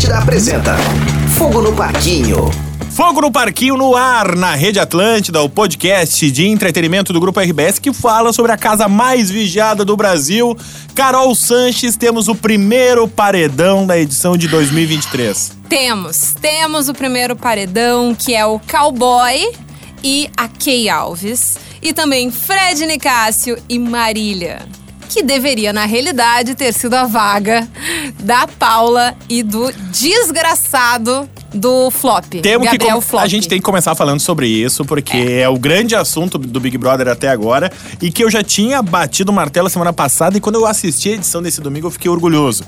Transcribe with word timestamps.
Atlântida 0.00 0.18
apresenta 0.18 0.76
Fogo 1.36 1.60
no 1.60 1.74
Parquinho. 1.74 2.50
Fogo 2.90 3.20
no 3.20 3.30
Parquinho 3.30 3.76
no 3.76 3.94
ar, 3.94 4.34
na 4.34 4.54
Rede 4.54 4.80
Atlântida, 4.80 5.42
o 5.42 5.48
podcast 5.48 6.30
de 6.30 6.46
entretenimento 6.46 7.12
do 7.12 7.20
Grupo 7.20 7.38
RBS 7.38 7.78
que 7.78 7.92
fala 7.92 8.32
sobre 8.32 8.50
a 8.50 8.56
casa 8.56 8.88
mais 8.88 9.30
vigiada 9.30 9.84
do 9.84 9.94
Brasil. 9.98 10.56
Carol 10.94 11.34
Sanches, 11.34 11.98
temos 11.98 12.28
o 12.28 12.34
primeiro 12.34 13.06
paredão 13.06 13.86
da 13.86 13.98
edição 13.98 14.38
de 14.38 14.48
2023. 14.48 15.52
Temos, 15.68 16.34
temos 16.40 16.88
o 16.88 16.94
primeiro 16.94 17.36
paredão, 17.36 18.14
que 18.14 18.34
é 18.34 18.46
o 18.46 18.58
Cowboy 18.58 19.52
e 20.02 20.30
a 20.34 20.48
Kay 20.48 20.88
Alves. 20.88 21.58
E 21.82 21.92
também 21.92 22.30
Fred 22.30 22.86
Nicásio 22.86 23.58
e 23.68 23.78
Marília. 23.78 24.60
Que 25.10 25.24
deveria, 25.24 25.72
na 25.72 25.86
realidade, 25.86 26.54
ter 26.54 26.72
sido 26.72 26.94
a 26.94 27.04
vaga 27.04 27.68
da 28.20 28.46
Paula 28.46 29.16
e 29.28 29.42
do 29.42 29.72
desgraçado 29.90 31.28
do 31.54 31.90
Flop. 31.90 32.24
Temos 32.42 32.68
que 32.68 32.76
Gabriel 32.78 32.96
com- 32.96 33.00
Flop. 33.02 33.22
a 33.22 33.26
gente 33.26 33.48
tem 33.48 33.58
que 33.58 33.64
começar 33.64 33.94
falando 33.94 34.20
sobre 34.20 34.46
isso, 34.48 34.84
porque 34.84 35.16
é. 35.16 35.48
o 35.48 35.58
grande 35.58 35.94
assunto 35.94 36.38
do 36.38 36.60
Big 36.60 36.76
Brother 36.78 37.08
até 37.08 37.28
agora 37.28 37.70
e 38.00 38.10
que 38.10 38.22
eu 38.24 38.30
já 38.30 38.42
tinha 38.42 38.80
batido 38.82 39.30
o 39.32 39.34
martelo 39.34 39.68
semana 39.68 39.92
passada 39.92 40.36
e 40.36 40.40
quando 40.40 40.56
eu 40.56 40.66
assisti 40.66 41.10
a 41.10 41.12
edição 41.12 41.42
desse 41.42 41.60
domingo 41.60 41.86
eu 41.86 41.90
fiquei 41.90 42.10
orgulhoso. 42.10 42.64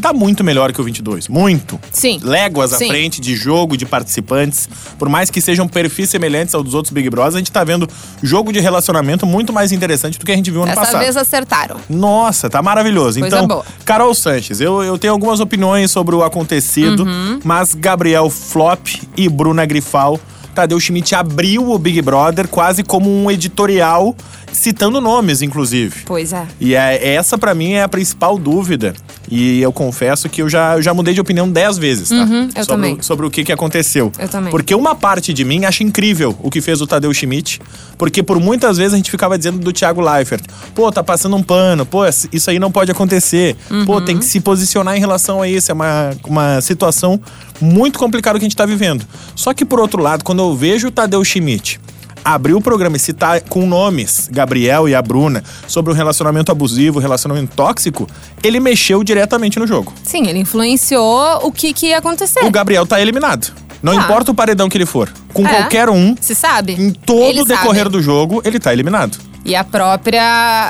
Tá 0.00 0.12
muito 0.12 0.42
melhor 0.44 0.72
que 0.72 0.80
o 0.80 0.84
22, 0.84 1.28
muito. 1.28 1.74
Uhum. 1.74 1.80
Sim. 1.90 2.20
Léguas 2.22 2.72
à 2.72 2.78
Sim. 2.78 2.88
frente 2.88 3.20
de 3.20 3.34
jogo, 3.36 3.76
de 3.76 3.84
participantes, 3.86 4.68
por 4.98 5.08
mais 5.08 5.30
que 5.30 5.40
sejam 5.40 5.66
perfis 5.68 6.10
semelhantes 6.10 6.54
aos 6.54 6.64
dos 6.64 6.74
outros 6.74 6.92
Big 6.92 7.08
Brothers, 7.10 7.34
a 7.34 7.38
gente 7.38 7.52
tá 7.52 7.62
vendo 7.64 7.88
jogo 8.22 8.52
de 8.52 8.60
relacionamento 8.60 9.26
muito 9.26 9.52
mais 9.52 9.72
interessante 9.72 10.18
do 10.18 10.24
que 10.24 10.32
a 10.32 10.36
gente 10.36 10.50
viu 10.50 10.62
ano 10.62 10.70
Dessa 10.70 10.80
passado. 10.80 11.00
vez 11.00 11.16
acertaram. 11.16 11.76
Nossa, 11.88 12.48
tá 12.48 12.62
maravilhoso. 12.62 13.18
Coisa 13.20 13.36
então, 13.36 13.48
boa. 13.48 13.64
Carol 13.84 14.14
Sanches, 14.14 14.60
eu, 14.60 14.82
eu 14.82 14.96
tenho 14.98 15.12
algumas 15.12 15.40
opiniões 15.40 15.90
sobre 15.90 16.14
o 16.14 16.22
acontecido, 16.22 17.04
Uhum. 17.04 17.40
mas 17.44 17.74
Gabriel 17.74 18.15
Flop 18.30 18.88
e 19.16 19.28
Bruna 19.28 19.64
Grifal, 19.66 20.18
Tadeu 20.54 20.80
Schmidt 20.80 21.14
abriu 21.14 21.70
o 21.70 21.78
Big 21.78 22.00
Brother 22.00 22.48
quase 22.48 22.82
como 22.82 23.10
um 23.10 23.30
editorial, 23.30 24.16
citando 24.56 25.00
nomes, 25.00 25.42
inclusive. 25.42 26.02
Pois 26.06 26.32
é. 26.32 26.46
E 26.60 26.74
é, 26.74 27.14
essa, 27.14 27.36
pra 27.38 27.54
mim, 27.54 27.72
é 27.72 27.82
a 27.82 27.88
principal 27.88 28.38
dúvida. 28.38 28.94
E 29.30 29.60
eu 29.60 29.72
confesso 29.72 30.28
que 30.28 30.40
eu 30.40 30.48
já, 30.48 30.76
eu 30.76 30.82
já 30.82 30.94
mudei 30.94 31.12
de 31.12 31.20
opinião 31.20 31.50
dez 31.50 31.76
vezes, 31.76 32.08
tá? 32.08 32.14
Uhum, 32.14 32.44
eu 32.44 32.64
sobre, 32.64 32.66
também. 32.66 32.94
o- 32.94 33.02
Sobre 33.02 33.26
o 33.26 33.30
que, 33.30 33.42
que 33.44 33.52
aconteceu. 33.52 34.10
Eu 34.18 34.28
também. 34.28 34.50
Porque 34.50 34.74
uma 34.74 34.94
parte 34.94 35.32
de 35.34 35.44
mim 35.44 35.64
acha 35.64 35.82
incrível 35.82 36.36
o 36.42 36.50
que 36.50 36.60
fez 36.60 36.80
o 36.80 36.86
Tadeu 36.86 37.12
Schmidt. 37.12 37.60
Porque 37.98 38.22
por 38.22 38.38
muitas 38.40 38.76
vezes 38.76 38.94
a 38.94 38.96
gente 38.96 39.10
ficava 39.10 39.36
dizendo 39.36 39.58
do 39.58 39.72
Thiago 39.72 40.00
Leifert. 40.00 40.44
Pô, 40.74 40.90
tá 40.92 41.02
passando 41.02 41.34
um 41.36 41.42
pano. 41.42 41.84
Pô, 41.84 42.02
isso 42.32 42.50
aí 42.50 42.58
não 42.58 42.70
pode 42.70 42.90
acontecer. 42.90 43.56
Pô, 43.84 43.96
Uhum. 43.96 44.04
tem 44.04 44.16
que 44.18 44.24
se 44.24 44.38
posicionar 44.40 44.96
em 44.96 45.00
relação 45.00 45.42
a 45.42 45.48
isso. 45.48 45.70
É 45.70 45.74
uma, 45.74 46.10
uma 46.26 46.60
situação 46.60 47.20
muito 47.60 47.98
complicada 47.98 48.38
que 48.38 48.44
a 48.44 48.48
gente 48.48 48.56
tá 48.56 48.64
vivendo. 48.66 49.04
Só 49.34 49.52
que 49.52 49.64
por 49.64 49.80
outro 49.80 50.00
lado, 50.02 50.22
quando 50.24 50.38
eu 50.40 50.54
vejo 50.54 50.88
o 50.88 50.90
Tadeu 50.90 51.24
Schmidt 51.24 51.80
abriu 52.26 52.56
o 52.58 52.60
programa 52.60 52.96
e 52.96 53.00
citar 53.00 53.40
com 53.42 53.64
nomes, 53.66 54.28
Gabriel 54.32 54.88
e 54.88 54.94
a 54.94 55.00
Bruna, 55.00 55.44
sobre 55.68 55.92
o 55.92 55.94
relacionamento 55.94 56.50
abusivo, 56.50 56.98
relacionamento 56.98 57.54
tóxico, 57.54 58.06
ele 58.42 58.58
mexeu 58.58 59.04
diretamente 59.04 59.58
no 59.60 59.66
jogo. 59.66 59.92
Sim, 60.02 60.26
ele 60.26 60.40
influenciou 60.40 61.46
o 61.46 61.52
que, 61.52 61.72
que 61.72 61.86
ia 61.86 61.98
acontecer. 61.98 62.44
O 62.44 62.50
Gabriel 62.50 62.84
tá 62.86 63.00
eliminado. 63.00 63.52
Não 63.82 63.94
Tá. 63.94 64.02
importa 64.02 64.30
o 64.32 64.34
paredão 64.34 64.68
que 64.68 64.76
ele 64.76 64.86
for. 64.86 65.08
Com 65.32 65.46
É. 65.46 65.48
qualquer 65.60 65.88
um, 65.88 66.16
Se 66.20 66.34
sabe? 66.34 66.72
em 66.72 66.90
todo 66.90 67.22
Ele 67.22 67.42
o 67.42 67.44
decorrer 67.44 67.84
sabe. 67.84 67.90
do 67.90 68.02
jogo, 68.02 68.42
ele 68.44 68.58
tá 68.58 68.72
eliminado. 68.72 69.16
E 69.46 69.54
a 69.54 69.62
própria. 69.62 70.20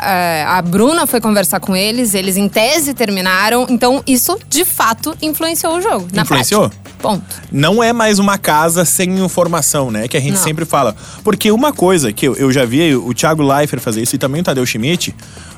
eh, 0.05 0.45
a 0.47 0.61
Bruna 0.61 1.07
foi 1.07 1.21
conversar 1.21 1.61
com 1.61 1.75
eles, 1.75 2.13
eles 2.15 2.37
em 2.37 2.49
tese 2.49 2.93
terminaram. 2.93 3.67
Então, 3.71 4.03
isso 4.07 4.39
de 4.49 4.65
fato 4.65 5.17
influenciou 5.23 5.79
o 5.79 5.81
jogo. 5.81 6.07
Influenciou? 6.15 6.71
Ponto. 6.99 7.25
Não 7.51 7.83
é 7.83 7.93
mais 7.93 8.19
uma 8.19 8.37
casa 8.39 8.85
sem 8.85 9.19
informação, 9.19 9.91
né? 9.91 10.09
Que 10.09 10.17
a 10.17 10.21
gente 10.21 10.35
Não. 10.35 10.43
sempre 10.43 10.65
fala. 10.65 10.95
Porque 11.25 11.51
uma 11.51 11.73
coisa 11.73 12.13
que 12.13 12.27
eu, 12.29 12.35
eu 12.37 12.53
já 12.53 12.65
vi 12.65 12.95
o 12.95 13.13
Thiago 13.15 13.43
Leifert 13.43 13.83
fazer 13.83 14.03
isso 14.03 14.15
e 14.17 14.19
também 14.19 14.41
o 14.41 14.45
Tadeu 14.45 14.65
Schmidt, 14.67 15.15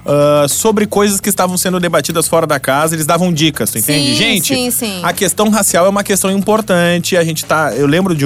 ah, 0.06 0.46
sobre 0.48 0.86
coisas 0.86 1.20
que 1.20 1.28
estavam 1.28 1.56
sendo 1.56 1.78
debatidas 1.78 2.28
fora 2.28 2.46
da 2.46 2.58
casa, 2.58 2.94
eles 2.94 3.06
davam 3.06 3.32
dicas, 3.32 3.70
tu 3.70 3.78
entende? 3.78 4.10
Sim, 4.10 4.14
gente, 4.14 4.54
sim, 4.54 4.70
sim. 4.70 5.00
a 5.02 5.12
questão 5.12 5.48
racial 5.50 5.86
é 5.86 5.88
uma 5.88 6.02
questão 6.02 6.30
importante. 6.30 7.16
A 7.16 7.24
gente 7.24 7.44
tá. 7.44 7.74
Eu 7.74 7.86
lembro 7.86 8.14
de. 8.14 8.24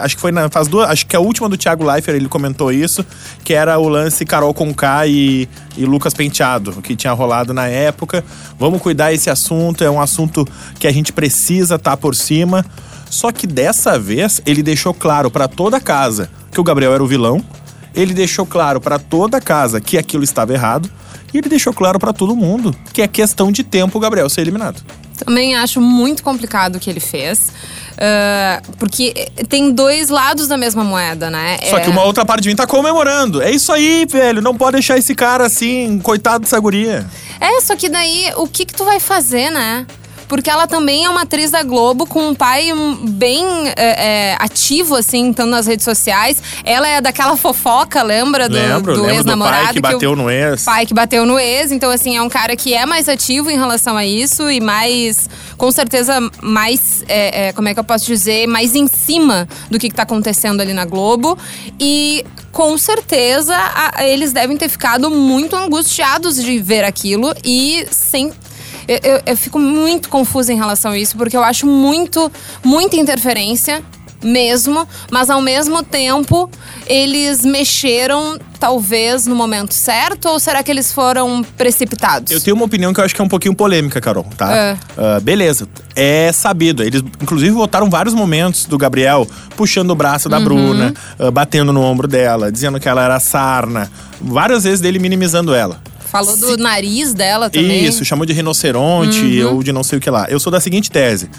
Acho 0.00 0.16
que 0.16 0.20
foi 0.20 0.32
na. 0.32 0.48
Faz 0.48 0.68
duas. 0.68 0.88
Acho 0.90 1.06
que 1.06 1.16
a 1.16 1.20
última 1.20 1.48
do 1.48 1.56
Thiago 1.56 1.84
Leifert, 1.84 2.16
ele 2.16 2.28
comentou 2.28 2.72
isso, 2.72 3.04
que 3.44 3.54
era 3.54 3.78
o 3.78 3.88
lance 3.88 4.24
Carol 4.24 4.52
Conká 4.52 5.06
e, 5.06 5.48
e 5.76 5.84
Lucas 5.84 6.14
Penteado, 6.14 6.80
que 6.82 6.94
tinha 6.94 7.12
rolado 7.12 7.54
na 7.54 7.66
época. 7.66 8.24
Vamos 8.58 8.82
cuidar 8.82 9.12
esse 9.12 9.30
assunto, 9.30 9.82
é 9.82 9.90
um 9.90 10.00
assunto 10.00 10.46
que 10.78 10.86
a 10.86 10.92
gente 10.92 11.12
precisa 11.12 11.76
estar 11.76 11.96
por 11.96 12.14
cima. 12.14 12.64
Só 13.08 13.32
que 13.32 13.46
dessa 13.46 13.98
vez 13.98 14.40
ele 14.46 14.62
deixou 14.62 14.94
claro 14.94 15.30
pra 15.30 15.48
toda 15.48 15.78
a 15.78 15.80
casa 15.80 16.30
que 16.52 16.60
o 16.60 16.64
Gabriel 16.64 16.94
era 16.94 17.02
o 17.02 17.06
vilão. 17.06 17.42
Ele 17.94 18.14
deixou 18.14 18.46
claro 18.46 18.80
pra 18.80 18.98
toda 18.98 19.38
a 19.38 19.40
casa 19.40 19.80
que 19.80 19.98
aquilo 19.98 20.22
estava 20.24 20.52
errado. 20.52 20.90
E 21.32 21.38
ele 21.38 21.48
deixou 21.48 21.72
claro 21.72 21.98
pra 21.98 22.12
todo 22.12 22.34
mundo 22.34 22.74
que 22.92 23.02
é 23.02 23.06
questão 23.08 23.52
de 23.52 23.62
tempo 23.62 23.98
o 23.98 24.00
Gabriel 24.00 24.28
ser 24.28 24.40
eliminado. 24.42 24.82
Também 25.24 25.54
acho 25.54 25.80
muito 25.80 26.22
complicado 26.22 26.76
o 26.76 26.80
que 26.80 26.88
ele 26.90 27.00
fez. 27.00 27.52
ah, 28.02 28.62
porque 28.78 29.12
tem 29.48 29.70
dois 29.72 30.08
lados 30.08 30.48
da 30.48 30.56
mesma 30.56 30.82
moeda, 30.82 31.28
né? 31.30 31.58
Só 31.68 31.76
É- 31.76 31.80
que 31.82 31.90
uma 31.90 32.02
outra 32.02 32.24
parte 32.24 32.42
de 32.44 32.48
mim 32.48 32.56
tá 32.56 32.66
comemorando. 32.66 33.42
É 33.42 33.50
isso 33.50 33.70
aí, 33.70 34.06
velho. 34.08 34.40
Não 34.40 34.54
pode 34.56 34.72
deixar 34.72 34.96
esse 34.96 35.14
cara 35.14 35.44
assim, 35.44 35.98
coitado 36.00 36.40
dessa 36.44 36.58
guria. 36.58 37.06
É, 37.38 37.60
só 37.60 37.76
que 37.76 37.88
daí, 37.90 38.32
o 38.36 38.46
que 38.48 38.64
que 38.64 38.72
tu 38.74 38.84
vai 38.86 38.98
fazer, 38.98 39.50
né? 39.50 39.86
Porque 40.30 40.48
ela 40.48 40.68
também 40.68 41.04
é 41.04 41.10
uma 41.10 41.22
atriz 41.22 41.50
da 41.50 41.64
Globo 41.64 42.06
com 42.06 42.28
um 42.28 42.34
pai 42.36 42.68
bem 43.02 43.44
é, 43.76 44.30
é, 44.30 44.36
ativo, 44.38 44.94
assim, 44.94 45.30
estando 45.30 45.50
nas 45.50 45.66
redes 45.66 45.84
sociais. 45.84 46.40
Ela 46.64 46.86
é 46.86 47.00
daquela 47.00 47.36
fofoca, 47.36 48.00
lembra? 48.00 48.48
Do, 48.48 48.54
lembro, 48.54 48.94
do 48.94 49.10
ex-namorado. 49.10 49.64
pai 49.64 49.72
que 49.72 49.80
bateu 49.80 50.12
o 50.12 50.16
no 50.16 50.30
ex. 50.30 50.62
Pai 50.64 50.86
que 50.86 50.94
bateu 50.94 51.26
no 51.26 51.36
ex. 51.36 51.72
Então, 51.72 51.90
assim, 51.90 52.16
é 52.16 52.22
um 52.22 52.28
cara 52.28 52.54
que 52.54 52.72
é 52.72 52.86
mais 52.86 53.08
ativo 53.08 53.50
em 53.50 53.56
relação 53.58 53.96
a 53.96 54.06
isso 54.06 54.48
e 54.48 54.60
mais, 54.60 55.28
com 55.58 55.72
certeza, 55.72 56.20
mais, 56.40 57.02
é, 57.08 57.48
é, 57.48 57.52
como 57.52 57.66
é 57.68 57.74
que 57.74 57.80
eu 57.80 57.84
posso 57.84 58.06
dizer, 58.06 58.46
mais 58.46 58.76
em 58.76 58.86
cima 58.86 59.48
do 59.68 59.80
que, 59.80 59.88
que 59.88 59.94
tá 59.96 60.04
acontecendo 60.04 60.60
ali 60.60 60.72
na 60.72 60.84
Globo. 60.84 61.36
E 61.80 62.24
com 62.52 62.78
certeza 62.78 63.56
a- 63.56 64.04
eles 64.06 64.32
devem 64.32 64.56
ter 64.56 64.68
ficado 64.68 65.10
muito 65.10 65.56
angustiados 65.56 66.36
de 66.36 66.58
ver 66.60 66.84
aquilo 66.84 67.34
e 67.44 67.84
sem. 67.90 68.32
Eu, 68.90 68.98
eu- 69.04 69.22
eu 69.24 69.36
fico 69.36 69.56
muito 69.58 70.08
confusa 70.08 70.52
em 70.52 70.56
relação 70.56 70.90
a 70.90 70.98
isso, 70.98 71.16
porque 71.16 71.36
eu 71.36 71.44
acho 71.44 71.64
muito, 71.66 72.30
muita 72.64 72.96
interferência 72.96 73.82
mesmo, 74.22 74.86
mas 75.10 75.30
ao 75.30 75.40
mesmo 75.40 75.82
tempo 75.82 76.50
eles 76.86 77.42
mexeram 77.44 78.38
talvez 78.58 79.26
no 79.26 79.34
momento 79.34 79.72
certo 79.72 80.28
ou 80.28 80.38
será 80.38 80.62
que 80.62 80.70
eles 80.70 80.92
foram 80.92 81.42
precipitados? 81.56 82.30
Eu 82.30 82.40
tenho 82.40 82.54
uma 82.56 82.66
opinião 82.66 82.92
que 82.92 83.00
eu 83.00 83.04
acho 83.04 83.14
que 83.14 83.20
é 83.22 83.24
um 83.24 83.28
pouquinho 83.28 83.54
polêmica, 83.54 83.98
Carol, 84.00 84.26
tá? 84.36 84.54
É. 84.54 84.76
Ah, 84.98 85.20
beleza. 85.22 85.66
É 85.96 86.30
sabido. 86.32 86.82
Eles, 86.82 87.00
inclusive, 87.22 87.50
votaram 87.52 87.88
vários 87.88 88.12
momentos 88.14 88.66
do 88.66 88.76
Gabriel 88.76 89.26
puxando 89.56 89.90
o 89.92 89.94
braço 89.94 90.28
Uhum. 90.28 90.30
da 90.32 90.40
Bruna, 90.40 90.94
ah, 91.18 91.30
batendo 91.30 91.72
no 91.72 91.80
ombro 91.80 92.06
dela, 92.06 92.52
dizendo 92.52 92.78
que 92.80 92.88
ela 92.88 93.02
era 93.02 93.18
sarna. 93.20 93.90
Várias 94.20 94.64
vezes 94.64 94.80
dele 94.80 94.98
minimizando 94.98 95.54
ela. 95.54 95.80
Falou 96.10 96.36
do 96.36 96.56
nariz 96.56 97.14
dela 97.14 97.48
também. 97.48 97.84
Isso, 97.84 98.04
chamou 98.04 98.26
de 98.26 98.32
rinoceronte 98.32 99.42
Uhum. 99.42 99.56
ou 99.56 99.62
de 99.62 99.72
não 99.72 99.82
sei 99.84 99.98
o 99.98 100.00
que 100.00 100.10
lá. 100.10 100.26
Eu 100.28 100.40
sou 100.40 100.50
da 100.50 100.60
seguinte 100.60 100.90
tese. 100.90 101.30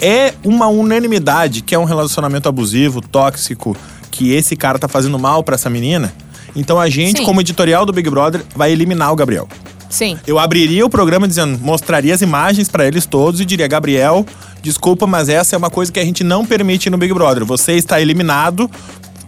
É 0.00 0.34
uma 0.44 0.66
unanimidade 0.68 1.62
que 1.62 1.74
é 1.74 1.78
um 1.78 1.84
relacionamento 1.84 2.48
abusivo, 2.48 3.00
tóxico, 3.00 3.76
que 4.10 4.32
esse 4.32 4.56
cara 4.56 4.78
tá 4.78 4.88
fazendo 4.88 5.18
mal 5.18 5.42
pra 5.44 5.54
essa 5.54 5.70
menina. 5.70 6.12
Então 6.56 6.80
a 6.80 6.88
gente, 6.88 7.18
Sim. 7.18 7.24
como 7.24 7.40
editorial 7.40 7.86
do 7.86 7.92
Big 7.92 8.08
Brother, 8.10 8.42
vai 8.56 8.72
eliminar 8.72 9.12
o 9.12 9.16
Gabriel. 9.16 9.48
Sim. 9.88 10.18
Eu 10.26 10.38
abriria 10.38 10.84
o 10.84 10.90
programa 10.90 11.26
dizendo, 11.26 11.58
mostraria 11.60 12.14
as 12.14 12.20
imagens 12.20 12.68
pra 12.68 12.86
eles 12.86 13.06
todos 13.06 13.40
e 13.40 13.44
diria, 13.44 13.66
Gabriel, 13.66 14.26
desculpa, 14.60 15.06
mas 15.06 15.28
essa 15.28 15.54
é 15.54 15.58
uma 15.58 15.70
coisa 15.70 15.90
que 15.92 15.98
a 15.98 16.04
gente 16.04 16.22
não 16.24 16.44
permite 16.44 16.90
no 16.90 16.98
Big 16.98 17.12
Brother. 17.14 17.44
Você 17.44 17.72
está 17.72 18.00
eliminado, 18.00 18.70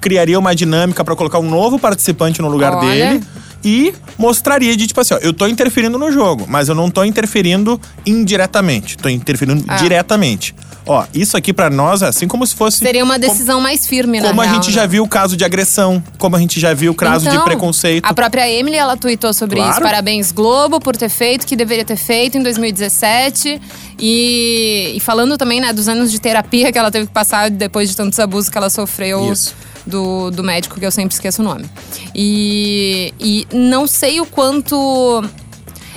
criaria 0.01 0.39
uma 0.39 0.55
dinâmica 0.55 1.03
pra 1.05 1.15
colocar 1.17 1.39
um 1.39 1.49
novo 1.49 1.79
participante 1.79 2.43
no 2.43 2.49
lugar 2.49 2.75
Olha. 2.75 2.89
dele 2.89 3.25
e 3.65 3.93
mostraria 4.19 4.77
de 4.77 4.87
tipo 4.87 5.01
assim, 5.01 5.15
ó, 5.15 5.19
eu 5.19 5.33
tô 5.33 5.47
interferindo 5.47 5.99
no 5.99 6.11
jogo, 6.11 6.47
mas 6.49 6.69
eu 6.69 6.75
não 6.75 6.91
tô 6.91 7.05
interferindo 7.05 7.81
indiretamente, 8.07 8.97
tô 8.97 9.09
interferindo 9.09 9.65
Ah. 9.69 9.77
diretamente. 9.77 10.55
Ó, 10.93 11.07
isso 11.15 11.37
aqui 11.37 11.53
pra 11.53 11.71
nós 11.71 12.03
é 12.03 12.09
assim 12.09 12.27
como 12.27 12.45
se 12.45 12.53
fosse 12.53 12.79
Seria 12.79 13.05
uma 13.05 13.17
decisão 13.17 13.61
mais 13.61 13.87
firme, 13.87 14.21
na 14.21 14.27
como 14.31 14.41
a 14.43 14.47
gente 14.49 14.67
né? 14.67 14.73
já 14.73 14.87
viu 14.87 15.05
o 15.05 15.09
caso 15.09 15.37
de 15.37 15.45
agressão, 15.45 16.03
como 16.19 16.35
a 16.35 16.41
gente 16.41 16.59
já 16.59 16.75
viu 16.75 16.91
o 16.91 16.95
caso 16.97 17.27
de 17.27 17.31
Então, 17.31 17.45
preconceito. 17.45 18.05
A 18.05 18.13
própria 18.13 18.51
Emily, 18.51 18.77
ela 18.77 18.97
tweetou 18.97 19.33
sobre 19.33 19.55
Claro. 19.55 19.71
isso. 19.71 19.81
Parabéns, 19.81 20.33
Globo, 20.33 20.81
por 20.81 20.97
ter 20.97 21.09
feito 21.09 21.45
o 21.45 21.47
que 21.47 21.55
deveria 21.55 21.85
ter 21.85 21.95
feito 21.95 22.37
em 22.37 22.43
2017. 22.43 23.63
E, 24.01 24.93
e 24.97 24.99
falando 24.99 25.39
também, 25.39 25.61
né, 25.61 25.73
dos 25.73 25.87
anos 25.89 26.11
de 26.11 26.21
terapia 26.21 26.73
que 26.73 26.79
ela 26.79 26.91
teve 26.91 27.07
que 27.07 27.13
passar 27.13 27.51
depois 27.51 27.89
de 27.89 27.95
tantos 27.97 28.19
abusos 28.19 28.51
que 28.51 28.59
ela 28.59 28.69
sofreu 28.69 29.33
Isso. 29.33 29.55
do, 29.87 30.33
do 30.33 30.43
médico, 30.43 30.81
que 30.81 30.85
eu 30.85 30.91
sempre 30.91 31.15
esqueço 31.15 31.41
o 31.41 31.45
nome. 31.45 31.67
E, 32.13 33.15
e 33.21 33.47
não 33.53 33.87
sei 33.87 34.21
o 34.21 34.27
quanto. 34.27 35.23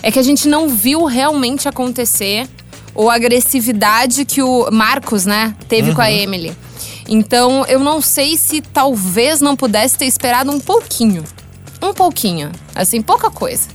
É 0.03 0.11
que 0.11 0.19
a 0.19 0.23
gente 0.23 0.47
não 0.47 0.69
viu 0.69 1.05
realmente 1.05 1.67
acontecer 1.67 2.47
ou 2.95 3.09
agressividade 3.09 4.25
que 4.25 4.41
o 4.41 4.69
Marcos, 4.71 5.25
né, 5.25 5.55
teve 5.67 5.93
com 5.93 6.01
a 6.01 6.11
Emily. 6.11 6.55
Então, 7.07 7.65
eu 7.67 7.79
não 7.79 8.01
sei 8.01 8.37
se 8.37 8.61
talvez 8.61 9.41
não 9.41 9.55
pudesse 9.55 9.97
ter 9.97 10.05
esperado 10.05 10.51
um 10.51 10.59
pouquinho. 10.59 11.23
Um 11.81 11.93
pouquinho. 11.93 12.51
Assim, 12.73 13.01
pouca 13.01 13.29
coisa. 13.29 13.67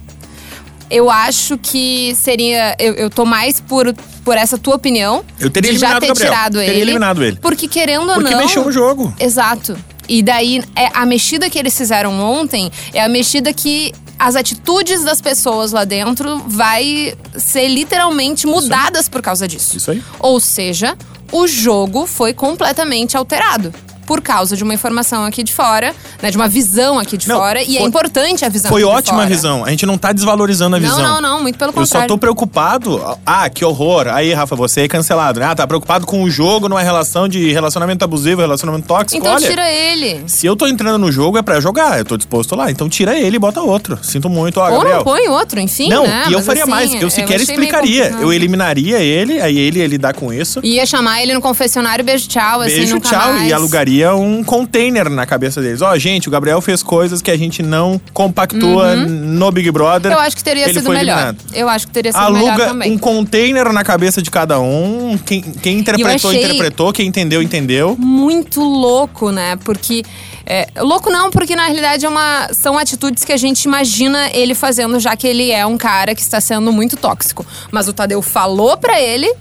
Eu 0.91 1.11
acho 1.11 1.59
que 1.59 2.15
seria. 2.15 2.75
Eu, 2.79 2.94
eu 2.94 3.11
tô 3.11 3.26
mais 3.26 3.61
por, 3.61 3.94
por 4.25 4.38
essa 4.38 4.56
tua 4.56 4.76
opinião. 4.76 5.23
Eu 5.38 5.50
teria 5.50 5.73
de 5.73 5.79
já 5.79 5.91
eliminado 5.91 6.00
ter 6.00 6.06
o 6.06 6.15
Gabriel. 6.15 6.32
tirado 6.32 6.55
Teria 6.55 6.70
ele. 6.73 6.81
eliminado 6.81 7.23
ele. 7.23 7.37
Porque 7.37 7.69
querendo 7.69 8.09
ou 8.09 8.15
Porque 8.15 8.31
não. 8.31 8.38
mexeu 8.41 8.65
no 8.65 8.73
jogo. 8.73 9.12
Exato. 9.20 9.76
E 10.08 10.22
daí, 10.22 10.62
é, 10.75 10.88
a 10.94 11.05
mexida 11.05 11.50
que 11.50 11.58
eles 11.58 11.76
fizeram 11.76 12.19
ontem 12.20 12.70
é 12.93 13.02
a 13.02 13.08
mexida 13.08 13.52
que 13.52 13.93
as 14.19 14.34
atitudes 14.34 15.05
das 15.05 15.20
pessoas 15.20 15.70
lá 15.70 15.84
dentro 15.84 16.43
vai 16.46 17.14
ser 17.37 17.69
literalmente 17.69 18.46
mudadas 18.46 19.08
por 19.08 19.22
causa 19.22 19.46
disso. 19.46 19.76
Isso 19.76 19.90
aí. 19.90 20.02
Ou 20.19 20.40
seja, 20.40 20.96
o 21.31 21.46
jogo 21.46 22.06
foi 22.06 22.32
completamente 22.32 23.16
alterado. 23.16 23.72
Por 24.08 24.20
causa 24.22 24.56
de 24.56 24.64
uma 24.64 24.72
informação 24.72 25.22
aqui 25.25 25.43
de 25.44 25.52
fora, 25.52 25.94
né? 26.22 26.31
De 26.31 26.37
uma 26.38 26.49
visão 26.49 26.99
aqui 26.99 27.16
de 27.19 27.28
Não, 27.28 27.37
fora. 27.37 27.62
E 27.62 27.76
é 27.76 27.81
foi- 27.81 27.88
importante 27.88 28.43
a 28.44 28.49
visão 28.49 28.70
Foi 28.70 28.82
ótima 28.82 29.22
a 29.22 29.26
visão. 29.26 29.64
A 29.66 29.70
gente 29.70 29.84
não 29.84 29.99
tá 29.99 30.12
desvalorizando 30.12 30.76
a 30.76 30.81
Não, 30.81 30.88
visão. 30.88 31.02
não, 31.02 31.20
não, 31.20 31.43
muito 31.43 31.58
pelo 31.58 31.70
Eu 31.72 31.75
só 31.75 31.81
contrário. 31.82 32.08
tô 32.08 32.16
preocupado. 32.16 33.19
Ah, 33.26 33.49
que 33.50 33.62
horror. 33.64 34.06
Aí, 34.08 34.32
Rafa, 34.32 34.56
você 34.56 34.81
é 34.81 34.88
cancelado, 34.88 35.38
né? 35.40 35.46
Ah, 35.46 35.55
tá 35.55 35.66
preocupado 35.66 36.06
com 36.06 36.22
o 36.22 36.31
jogo 36.31 36.69
numa 36.70 36.81
relação 36.81 37.28
de 37.28 37.52
relacionamento 37.52 38.02
abusivo, 38.02 38.40
relacionamento 38.40 38.87
tóxico. 38.88 39.20
Então 39.20 39.34
Olha, 39.34 39.46
tira 39.46 39.70
ele. 39.70 40.22
se 40.26 40.46
eu 40.46 40.56
tô 40.56 40.66
entrando 40.66 40.99
no 40.99 41.12
jogo 41.12 41.37
é 41.37 41.43
pra 41.43 41.60
jogar, 41.60 41.99
eu 41.99 42.05
tô 42.06 42.16
disposto 42.16 42.56
lá. 42.56 42.70
Então 42.70 42.88
tira 42.88 43.14
ele 43.19 43.37
e 43.37 43.38
bota 43.38 43.60
outro. 43.60 43.99
Sinto 44.02 44.31
muito, 44.31 44.58
ó, 44.58 44.64
Ou 44.70 44.72
Gabriel. 44.78 44.96
não 44.96 45.05
põe 45.05 45.28
outro, 45.28 45.60
enfim. 45.60 45.90
Não, 45.90 46.05
né? 46.06 46.25
e 46.28 46.32
eu 46.32 46.38
Mas, 46.38 46.46
faria 46.46 46.62
assim, 46.62 46.70
mais. 46.70 46.94
Eu 46.94 47.10
sequer 47.10 47.38
meio 47.38 47.43
explicaria. 47.43 48.16
Eu 48.20 48.32
eliminaria 48.32 48.99
ele, 49.00 49.38
aí 49.40 49.58
ele 49.58 49.81
ia 49.81 49.87
lidar 49.87 50.14
com 50.14 50.32
isso. 50.32 50.60
Ia 50.64 50.87
chamar 50.87 51.22
ele 51.22 51.34
no 51.34 51.43
confessionário, 51.43 52.02
beijo, 52.05 52.26
tchau, 52.28 52.62
assim, 52.62 52.75
Beijo, 52.76 52.99
tchau. 53.00 53.32
mais. 53.34 53.49
E 53.49 53.52
alugaria 53.52 53.97
um 54.06 54.44
container 54.44 55.08
na 55.08 55.26
cabeça 55.26 55.60
deles. 55.60 55.82
Ó, 55.82 55.96
gente, 55.98 56.28
o 56.28 56.30
Gabriel 56.30 56.60
fez 56.60 56.82
coisas 56.82 57.22
que 57.22 57.30
a 57.30 57.36
gente 57.36 57.62
não 57.62 58.00
compactua 58.12 58.96
no 58.96 59.50
Big 59.50 59.70
Brother. 59.70 60.12
Uhum. 60.12 60.18
Eu 60.18 60.22
acho 60.22 60.36
que 60.36 60.44
teria 60.44 60.66
sido 60.68 60.88
melhor. 60.90 61.02
eliminado. 61.02 61.38
Eu 61.52 61.68
acho 61.68 61.86
que 61.86 61.92
teria 61.92 62.12
sido 62.12 62.32
melhor 62.32 62.48
Aluga 62.50 62.66
também. 62.66 62.92
um 62.92 62.98
container 62.98 63.72
na 63.72 63.82
cabeça 63.82 64.20
de 64.20 64.30
cada 64.30 64.60
um. 64.60 65.18
Quem, 65.24 65.42
quem 65.42 65.78
interpretou, 65.78 66.32
interpretou. 66.32 66.92
Quem 66.92 67.06
entendeu, 67.06 67.42
entendeu. 67.42 67.96
Muito 67.98 68.60
louco, 68.62 69.30
né? 69.30 69.56
Porque. 69.64 70.02
é, 70.46 70.66
louco 70.78 71.10
não, 71.10 71.30
porque 71.30 71.54
na 71.54 71.64
realidade 71.64 72.06
é 72.06 72.08
uma, 72.08 72.48
são 72.52 72.78
atitudes 72.78 73.24
que 73.24 73.32
a 73.32 73.36
gente 73.36 73.64
imagina 73.64 74.30
ele 74.32 74.54
fazendo, 74.54 74.98
já 74.98 75.16
que 75.16 75.26
ele 75.26 75.50
é 75.50 75.64
um 75.66 75.76
cara 75.76 76.14
que 76.14 76.20
está 76.20 76.40
sendo 76.40 76.72
muito 76.72 76.96
tóxico. 76.96 77.44
Mas 77.70 77.88
o 77.88 77.92
Tadeu 77.92 78.22
falou 78.22 78.76
pra 78.76 79.00
ele. 79.00 79.32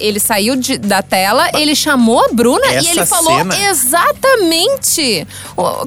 Ele 0.00 0.20
saiu 0.20 0.56
de- 0.56 0.78
da 0.78 1.02
tela, 1.02 1.48
ele 1.54 1.74
chamou 1.74 2.24
a 2.24 2.28
Bruna 2.32 2.66
e 2.66 2.76
Essa 2.76 2.90
ele 2.90 3.06
falou 3.06 3.36
cena- 3.38 3.54
exatamente 3.70 5.26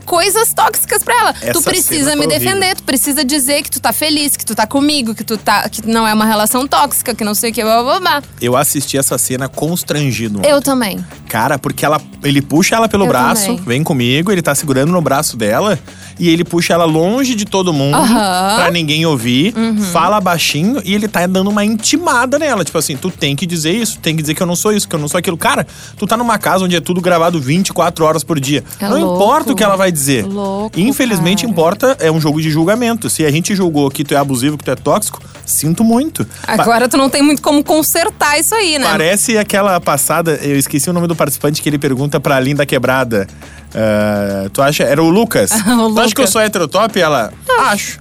coisas 0.06 0.54
tóxicas 0.54 1.04
pra 1.04 1.14
ela. 1.20 1.30
Essa 1.42 1.54
tu 1.54 1.62
precisa 1.64 2.12
cena 2.12 2.16
me 2.16 2.28
defender, 2.28 2.52
horrível. 2.58 2.76
tu 2.78 2.84
precisa 2.84 3.24
dizer 3.24 3.62
que 3.64 3.72
tu 3.72 3.80
tá 3.80 3.92
feliz, 3.94 4.36
que 4.38 4.46
tu 4.46 4.56
tá 4.56 4.66
comigo, 4.68 5.14
que 5.16 5.24
tu 5.24 5.38
tá 5.38 5.68
que 5.70 5.86
não 5.88 6.08
é 6.08 6.14
uma 6.14 6.26
relação 6.26 6.68
tóxica, 6.68 7.14
que 7.16 7.24
não 7.24 7.34
sei 7.34 7.52
o 7.52 7.54
que, 7.54 7.64
blá 7.64 7.82
blá 7.84 8.00
blá. 8.00 8.24
Eu 8.42 8.56
assisti 8.56 8.98
essa 8.98 9.18
cena 9.18 9.48
constrangido. 9.48 10.42
Eu 10.46 10.62
também. 10.62 11.04
Cara, 11.28 11.58
porque 11.60 11.86
ela, 11.86 12.00
ele 12.24 12.42
puxa 12.42 12.76
ela 12.76 12.88
pelo 12.88 13.06
Eu 13.06 13.10
braço, 13.10 13.48
também. 13.48 13.64
vem 13.66 13.84
comigo, 13.84 14.32
ele 14.32 14.42
tá 14.42 14.54
segurando 14.56 14.92
no 14.92 15.02
braço 15.02 15.36
dela 15.36 15.78
e 16.20 16.30
ele 16.30 16.44
puxa 16.44 16.74
ela 16.74 16.86
longe 16.86 17.36
de 17.36 17.46
todo 17.46 17.74
mundo. 17.74 17.96
Uhum. 17.98 18.08
pra 18.56 18.70
ninguém 18.72 19.06
ouvir, 19.06 19.54
fala 19.92 20.20
baixinho 20.20 20.82
e 20.84 20.94
ele 20.94 21.08
tá 21.08 21.26
dando 21.28 21.50
uma 21.50 21.64
intimada 21.66 22.38
nela, 22.40 22.64
tipo 22.64 22.78
assim, 22.78 22.96
tu 22.96 23.10
tem 23.12 23.36
que 23.36 23.45
dizer 23.46 23.72
isso, 23.72 24.00
tem 24.00 24.16
que 24.16 24.22
dizer 24.22 24.34
que 24.36 24.42
eu 24.42 24.48
não 24.48 24.56
sou 24.56 24.72
isso, 24.74 24.88
que 24.88 24.96
eu 24.96 25.00
não 25.00 25.08
sou 25.08 25.18
aquilo. 25.18 25.38
Cara, 25.38 25.66
tu 25.98 26.06
tá 26.08 26.16
numa 26.18 26.38
casa 26.38 26.66
onde 26.66 26.76
é 26.76 26.80
tudo 26.82 27.02
gravado 27.02 27.40
24 27.40 28.04
horas 28.06 28.24
por 28.24 28.40
dia. 28.40 28.64
É 28.80 28.88
não 28.90 29.00
louco. 29.00 29.16
importa 29.16 29.52
o 29.52 29.56
que 29.56 29.64
ela 29.64 29.76
vai 29.76 29.92
dizer. 29.92 30.26
Louco, 30.26 30.80
Infelizmente 30.80 31.42
cara. 31.42 31.52
importa, 31.52 31.98
é 32.00 32.12
um 32.12 32.20
jogo 32.20 32.42
de 32.42 32.50
julgamento. 32.50 33.10
Se 33.10 33.26
a 33.26 33.32
gente 33.32 33.56
julgou 33.56 33.90
que 33.90 34.04
tu 34.04 34.14
é 34.14 34.18
abusivo, 34.18 34.58
que 34.58 34.64
tu 34.64 34.72
é 34.72 34.76
tóxico, 34.76 35.22
sinto 35.46 35.84
muito. 35.84 36.26
Pa- 36.46 36.54
Agora 36.54 36.88
tu 36.90 36.98
não 36.98 37.10
tem 37.10 37.22
muito 37.22 37.42
como 37.42 37.64
consertar 37.64 38.40
isso 38.40 38.54
aí, 38.56 38.78
né? 38.80 38.86
Parece 38.86 39.38
aquela 39.38 39.80
passada, 39.80 40.40
eu 40.42 40.58
esqueci 40.58 40.90
o 40.90 40.94
nome 40.94 41.08
do 41.08 41.16
participante 41.16 41.62
que 41.62 41.70
ele 41.70 41.78
pergunta 41.78 42.20
pra 42.20 42.40
Linda 42.40 42.66
Quebrada. 42.66 43.28
Ah, 43.74 44.50
tu 44.54 44.62
acha? 44.62 44.84
Era 44.84 45.02
o 45.04 45.10
Lucas. 45.10 45.52
O 45.86 45.94
Tu 45.94 46.00
acha 46.02 46.16
que 46.16 46.22
eu 46.22 46.28
sou 46.28 46.42
heterotop? 46.42 47.00
Ela, 47.00 47.32
acho. 47.68 48.00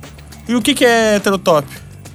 E 0.49 0.55
o 0.55 0.63
que, 0.63 0.75
que 0.75 0.85
é 0.85 1.17
heterotop? 1.17 1.67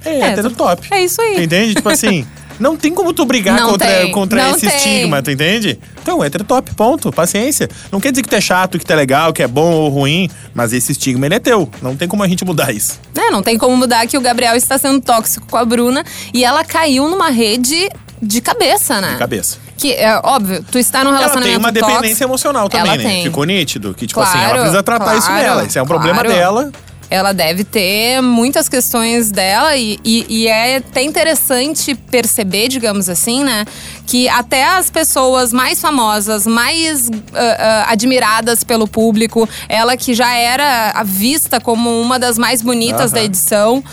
É, 0.04 0.20
É, 0.20 0.26
heterotop. 0.32 0.86
é 0.90 1.04
isso 1.04 1.20
aí. 1.20 1.44
Entende? 1.44 1.74
Tipo 1.74 1.88
assim, 1.90 2.24
não 2.60 2.76
tem 2.76 2.94
como 2.94 3.12
tu 3.12 3.24
brigar 3.24 3.58
Não 3.58 3.70
contra, 3.70 3.88
tem, 3.88 4.12
contra 4.12 4.44
não 4.44 4.50
esse 4.50 4.66
tem. 4.68 4.76
estigma, 4.76 5.22
tu 5.22 5.30
entende? 5.30 5.78
Então, 6.02 6.22
heterotop, 6.22 6.74
ponto. 6.74 7.10
Paciência. 7.10 7.68
Não 7.90 7.98
quer 7.98 8.12
dizer 8.12 8.22
que 8.22 8.28
tu 8.28 8.36
é 8.36 8.40
chato, 8.40 8.78
que 8.78 8.84
tu 8.84 8.92
é 8.92 8.96
legal, 8.96 9.32
que 9.32 9.42
é 9.42 9.48
bom 9.48 9.72
ou 9.72 9.88
ruim, 9.88 10.28
mas 10.54 10.72
esse 10.72 10.92
estigma 10.92 11.24
ele 11.26 11.34
é 11.36 11.38
teu. 11.38 11.68
Não 11.80 11.96
tem 11.96 12.06
como 12.06 12.22
a 12.22 12.28
gente 12.28 12.44
mudar 12.44 12.70
isso. 12.72 13.00
É, 13.16 13.30
não 13.30 13.42
tem 13.42 13.56
como 13.56 13.76
mudar 13.76 14.06
que 14.06 14.16
o 14.16 14.20
Gabriel 14.20 14.54
está 14.54 14.76
sendo 14.76 15.00
tóxico 15.00 15.46
com 15.50 15.56
a 15.56 15.64
Bruna 15.64 16.04
e 16.34 16.44
ela 16.44 16.62
caiu 16.64 17.08
numa 17.08 17.30
rede 17.30 17.88
de 18.22 18.40
cabeça, 18.42 19.00
né? 19.00 19.16
Cabeça. 19.18 19.56
Que 19.78 19.94
é 19.94 20.20
óbvio, 20.22 20.62
tu 20.70 20.78
está 20.78 21.02
num 21.02 21.08
Ela 21.08 21.20
relacionamento 21.20 21.50
tem 21.52 21.58
uma 21.58 21.72
tóxico, 21.72 21.90
dependência 21.96 22.24
emocional 22.24 22.68
também, 22.68 22.92
ela 22.92 23.02
né? 23.02 23.08
tem. 23.08 23.22
Ficou 23.24 23.44
nítido. 23.44 23.94
Que, 23.94 24.06
tipo 24.06 24.20
assim, 24.20 24.36
ela 24.36 24.44
Claro, 24.48 24.60
precisa 24.60 24.82
tratar 24.82 25.16
isso 25.16 25.26
claro, 25.26 25.42
nela. 25.42 25.64
Isso 25.64 25.78
é 25.78 25.82
um 25.82 25.86
problema 25.86 26.22
claro. 26.22 26.28
dela. 26.28 26.70
Ela 27.10 27.32
deve 27.32 27.64
ter 27.64 28.20
muitas 28.22 28.68
questões 28.68 29.32
dela 29.32 29.76
e, 29.76 29.98
e, 30.04 30.26
e 30.28 30.46
é 30.46 30.76
até 30.76 31.02
interessante 31.02 31.94
perceber, 31.94 32.68
digamos 32.68 33.08
assim, 33.08 33.42
né? 33.42 33.64
Que 34.06 34.28
até 34.28 34.64
as 34.64 34.88
pessoas 34.90 35.52
mais 35.52 35.80
famosas, 35.80 36.46
mais 36.46 37.10
ah, 37.34 37.56
ah, 37.88 37.92
admiradas 37.92 38.62
pelo 38.62 38.86
público, 38.86 39.48
ela 39.68 39.96
que 39.96 40.14
já 40.14 40.34
era 40.34 41.02
vista 41.04 41.60
como 41.60 42.00
uma 42.00 42.18
das 42.18 42.38
mais 42.38 42.62
bonitas 42.62 43.12
Aham. 43.12 43.14
da 43.14 43.22
edição. 43.24 43.84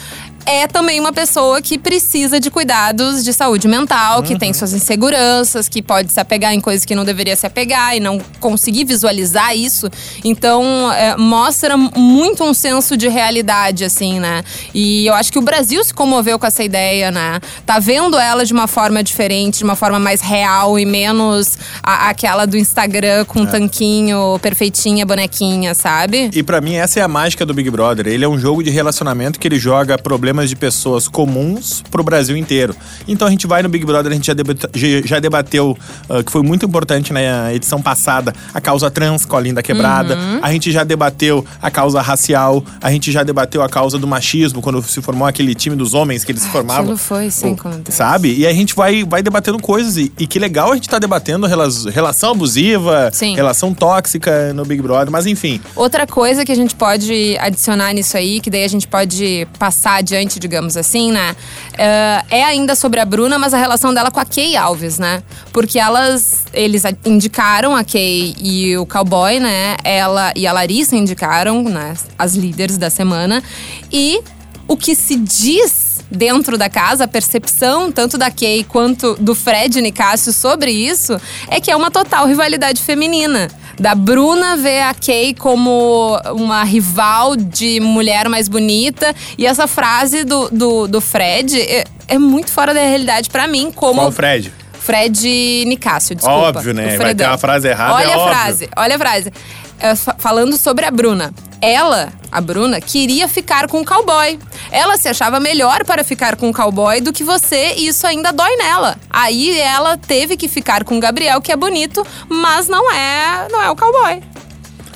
É 0.50 0.66
também 0.66 0.98
uma 0.98 1.12
pessoa 1.12 1.62
que 1.62 1.78
precisa 1.78 2.40
de 2.40 2.50
cuidados 2.50 3.22
de 3.22 3.34
saúde 3.34 3.68
mental, 3.68 4.24
que 4.24 4.32
Uhum. 4.32 4.40
tem 4.40 4.54
suas 4.54 4.72
inseguranças, 4.72 5.68
que 5.68 5.82
pode 5.82 6.10
se 6.14 6.22
apegar 6.22 6.54
em 6.54 6.62
coisas 6.62 6.86
que 6.86 6.96
não 6.96 7.04
deveria 7.04 7.36
se 7.36 7.46
apegar 7.46 7.98
e 7.98 8.00
não 8.00 8.18
conseguir 8.40 8.86
visualizar 8.86 9.54
isso. 9.58 9.90
Então, 10.24 10.90
é, 10.94 11.18
mostra 11.18 11.76
muito 11.76 12.46
um 12.46 12.54
senso 12.54 12.96
de 12.96 13.10
realidade, 13.10 13.84
assim, 13.84 14.22
né? 14.22 14.42
E 14.74 15.06
eu 15.06 15.14
acho 15.16 15.34
que 15.34 15.38
o 15.38 15.42
Brasil 15.42 15.84
se 15.84 15.94
comoveu 15.94 16.40
com 16.40 16.46
essa 16.48 16.64
ideia, 16.64 17.12
né? 17.12 17.42
Tá 17.66 17.78
vendo 17.78 18.18
ela 18.18 18.46
de 18.46 18.54
uma 18.54 18.68
forma 18.68 19.04
diferente, 19.04 19.58
de 19.58 19.64
uma 19.66 19.76
forma 19.76 20.00
mais 20.00 20.22
real 20.22 20.80
e 20.80 20.86
menos 20.86 21.58
a- 21.84 22.08
aquela 22.08 22.46
do 22.48 22.56
Instagram 22.58 23.26
com 23.26 23.46
tanquinho, 23.46 24.40
perfeitinha, 24.42 25.06
bonequinha, 25.06 25.74
sabe? 25.74 26.30
E 26.34 26.42
pra 26.42 26.62
mim, 26.62 26.76
essa 26.76 27.02
é 27.02 27.04
a 27.04 27.08
mágica 27.08 27.46
do 27.46 27.54
Big 27.54 27.70
Brother. 27.70 28.08
Ele 28.08 28.24
é 28.24 28.30
um 28.30 28.40
jogo 28.40 28.64
de 28.64 28.70
relacionamento 28.70 29.38
que 29.40 29.48
ele 29.48 29.60
joga 29.60 29.98
problemas 29.98 30.37
de 30.46 30.56
pessoas 30.56 31.08
comuns 31.08 31.84
pro 31.90 32.04
Brasil 32.04 32.36
inteiro. 32.38 32.76
Então 33.08 33.28
a 33.28 33.32
gente 33.32 33.48
vai 33.48 33.64
no 33.64 33.70
Big 33.70 33.86
Brother, 33.86 34.12
a 34.12 34.16
gente 34.16 34.28
já, 34.28 34.34
debate- 34.34 34.68
já- 35.06 35.20
debateu, 35.20 35.78
ah, 36.10 36.24
que 36.24 36.32
foi 36.32 36.42
muito 36.44 36.66
importante 36.66 37.12
na 37.14 37.54
edição 37.54 37.82
passada, 37.82 38.34
a 38.54 38.62
causa 38.62 38.90
trans 38.92 39.26
com 39.26 39.36
a 39.36 39.42
Linda 39.42 39.64
Quebrada. 39.64 40.16
Uhum. 40.16 40.40
A 40.42 40.52
gente 40.52 40.72
já 40.72 40.84
debateu 40.84 41.46
a 41.62 41.72
causa 41.72 42.02
racial. 42.02 42.64
A 42.82 42.92
gente 42.92 43.12
já 43.12 43.24
debateu 43.24 43.62
a 43.64 43.70
causa 43.70 43.98
do 43.98 44.08
machismo, 44.08 44.62
quando 44.62 44.82
se 44.84 45.02
formou 45.02 45.28
aquele 45.28 45.56
time 45.56 45.76
dos 45.76 45.94
homens 45.94 46.24
que 46.24 46.32
eles 46.32 46.44
se 46.44 46.50
formavam. 46.50 46.84
aquilo 46.84 46.98
foi 46.98 47.30
sem 47.32 47.54
O- 47.54 47.58
conta. 47.58 47.92
Sabe? 47.92 48.34
E 48.38 48.46
a 48.46 48.54
gente 48.54 48.76
vai, 48.76 49.04
vai 49.04 49.22
debatendo 49.24 49.60
coisas. 49.60 49.98
E, 49.98 50.12
e 50.20 50.28
que 50.28 50.40
legal 50.40 50.72
a 50.72 50.76
gente 50.76 50.90
tá 50.90 51.00
debatendo 51.00 51.48
rela- 51.48 51.68
relação 51.94 52.32
abusiva, 52.32 53.10
Sim. 53.14 53.36
relação 53.36 53.74
tóxica 53.74 54.54
no 54.54 54.66
Big 54.66 54.82
Brother. 54.82 55.12
Mas 55.12 55.26
enfim, 55.26 55.62
Outra 55.76 56.06
coisa 56.08 56.44
que 56.44 56.52
a 56.52 56.56
gente 56.56 56.76
pode 56.76 57.38
adicionar 57.40 57.94
nisso 57.94 58.18
aí, 58.18 58.40
que 58.42 58.50
daí 58.50 58.64
a 58.64 58.68
gente 58.68 58.88
pode 58.88 59.48
passar 59.60 59.96
adiante, 59.98 60.27
digamos 60.40 60.76
assim, 60.76 61.12
né? 61.12 61.36
É 61.78 62.18
é 62.30 62.44
ainda 62.44 62.76
sobre 62.76 63.00
a 63.00 63.06
Bruna, 63.06 63.40
mas 63.40 63.54
a 63.54 63.58
relação 63.58 63.94
dela 63.94 64.12
com 64.12 64.20
a 64.20 64.26
Kay 64.26 64.56
Alves, 64.56 65.00
né? 65.00 65.24
Porque 65.52 65.80
elas, 65.80 66.46
eles 66.54 66.84
indicaram 67.06 67.76
a 67.76 67.84
Kay 67.84 68.36
e 68.40 68.78
o 68.78 68.86
cowboy, 68.86 69.40
né? 69.40 69.76
Ela 69.84 70.32
e 70.36 70.46
a 70.46 70.54
Larissa 70.54 70.96
indicaram, 70.96 71.64
né? 71.64 71.96
As 72.18 72.36
líderes 72.36 72.78
da 72.78 72.90
semana. 72.90 73.44
E 73.92 74.22
o 74.68 74.78
que 74.78 74.96
se 74.96 75.16
diz 75.16 75.98
dentro 76.12 76.58
da 76.58 76.70
casa, 76.70 77.04
a 77.04 77.08
percepção 77.08 77.92
tanto 77.92 78.18
da 78.18 78.30
Kay 78.32 78.64
quanto 78.64 79.16
do 79.16 79.34
Fred 79.34 79.82
Nicásio 79.82 80.32
sobre 80.32 80.72
isso, 80.72 81.20
é 81.50 81.60
que 81.60 81.72
é 81.72 81.76
uma 81.76 81.92
total 81.92 82.28
rivalidade 82.28 82.82
feminina. 82.82 83.50
Da 83.80 83.94
Bruna 83.94 84.58
ver 84.58 84.82
a 84.82 84.94
Kay 84.94 85.34
como 85.36 86.18
uma 86.32 86.64
rival 86.64 87.36
de 87.36 87.80
mulher 87.80 88.28
mais 88.28 88.48
bonita. 88.48 89.14
E 89.38 89.46
essa 89.46 89.68
frase 89.68 90.24
do, 90.24 90.50
do, 90.50 90.88
do 90.88 91.00
Fred 91.00 91.60
é, 91.62 91.84
é 92.08 92.18
muito 92.18 92.52
fora 92.52 92.74
da 92.74 92.82
realidade 92.82 93.30
pra 93.30 93.48
mim, 93.48 93.72
como. 93.72 94.00
qual 94.00 94.08
o 94.08 94.12
Fred? 94.12 94.52
Fred 94.80 95.66
Nicásio, 95.68 96.16
desculpa. 96.16 96.40
Óbvio, 96.60 96.74
né? 96.74 96.98
Vai 96.98 97.14
ter 97.14 97.26
uma 97.28 97.38
frase 97.38 97.68
errada, 97.68 97.94
Olha 97.94 98.06
é 98.10 98.14
a 98.14 98.18
óbvio. 98.18 98.36
frase, 98.36 98.70
olha 98.76 98.96
a 98.96 99.00
frase. 99.00 99.34
É, 99.80 99.96
fa- 99.96 100.16
falando 100.18 100.58
sobre 100.58 100.86
a 100.86 100.90
Bruna. 100.92 101.32
Ela, 101.62 102.12
a 102.32 102.40
Bruna, 102.40 102.80
queria 102.80 103.28
ficar 103.28 103.68
com 103.68 103.82
o 103.82 103.86
cowboy. 103.86 104.40
Ela 104.72 104.98
se 104.98 105.08
achava 105.08 105.40
melhor 105.40 105.84
para 105.86 106.04
ficar 106.04 106.36
com 106.36 106.50
o 106.50 106.54
cowboy 106.54 107.02
do 107.02 107.12
que 107.12 107.24
você 107.24 107.74
e 107.78 107.88
isso 107.88 108.06
ainda 108.06 108.32
dói 108.32 108.56
nela. 108.58 108.98
Aí 109.10 109.60
ela 109.60 109.98
teve 109.98 110.38
que 110.38 110.48
ficar 110.48 110.84
com 110.84 110.98
o 110.98 111.00
Gabriel, 111.00 111.42
que 111.42 111.52
é 111.52 111.56
bonito, 111.56 112.06
mas 112.30 112.68
não 112.68 112.92
é, 112.92 113.48
não 113.52 113.62
é 113.62 113.70
o 113.70 113.76
cowboy. 113.76 114.22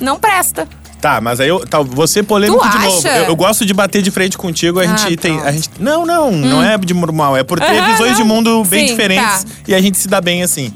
Não 0.00 0.18
presta. 0.18 0.68
Tá, 1.00 1.20
mas 1.20 1.40
aí 1.40 1.48
eu, 1.48 1.66
tá, 1.66 1.80
você 1.82 2.22
polêmico 2.22 2.62
Tu 2.62 2.70
de 2.70 2.78
novo. 2.78 3.08
Eu, 3.08 3.24
eu 3.24 3.36
gosto 3.36 3.66
de 3.66 3.74
bater 3.74 4.02
de 4.02 4.10
frente 4.12 4.38
contigo, 4.38 4.78
a 4.78 4.84
Ah, 4.84 4.86
gente 4.86 5.16
tem. 5.16 5.40
A 5.40 5.50
gente, 5.50 5.68
não, 5.80 6.06
não, 6.06 6.30
não 6.30 6.62
é 6.62 6.78
de 6.78 6.94
normal. 6.94 7.36
É 7.36 7.42
por 7.42 7.58
ter 7.58 7.82
visões 7.90 8.16
de 8.16 8.22
mundo 8.22 8.62
bem 8.64 8.86
Sim, 8.86 8.92
diferentes 8.92 9.42
tá. 9.44 9.50
e 9.66 9.74
a 9.74 9.80
gente 9.80 9.98
se 9.98 10.06
dá 10.06 10.20
bem 10.20 10.44
assim. 10.44 10.72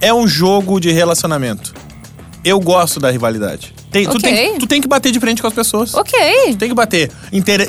É 0.00 0.12
um 0.12 0.26
jogo 0.26 0.80
de 0.80 0.90
relacionamento. 0.90 1.74
Eu 2.42 2.58
gosto 2.58 2.98
da 2.98 3.10
rivalidade. 3.10 3.74
Tem, 3.92 4.04
tu, 4.06 4.16
Ok. 4.16 4.20
tem, 4.22 4.58
tu 4.58 4.66
tem 4.66 4.80
que 4.80 4.88
bater 4.88 5.12
de 5.12 5.20
frente 5.20 5.42
com 5.42 5.46
as 5.48 5.54
pessoas. 5.54 5.92
Ok. 5.94 6.18
Tu 6.52 6.56
tem 6.56 6.68
que 6.68 6.74
bater. 6.74 7.10
Inter... 7.30 7.68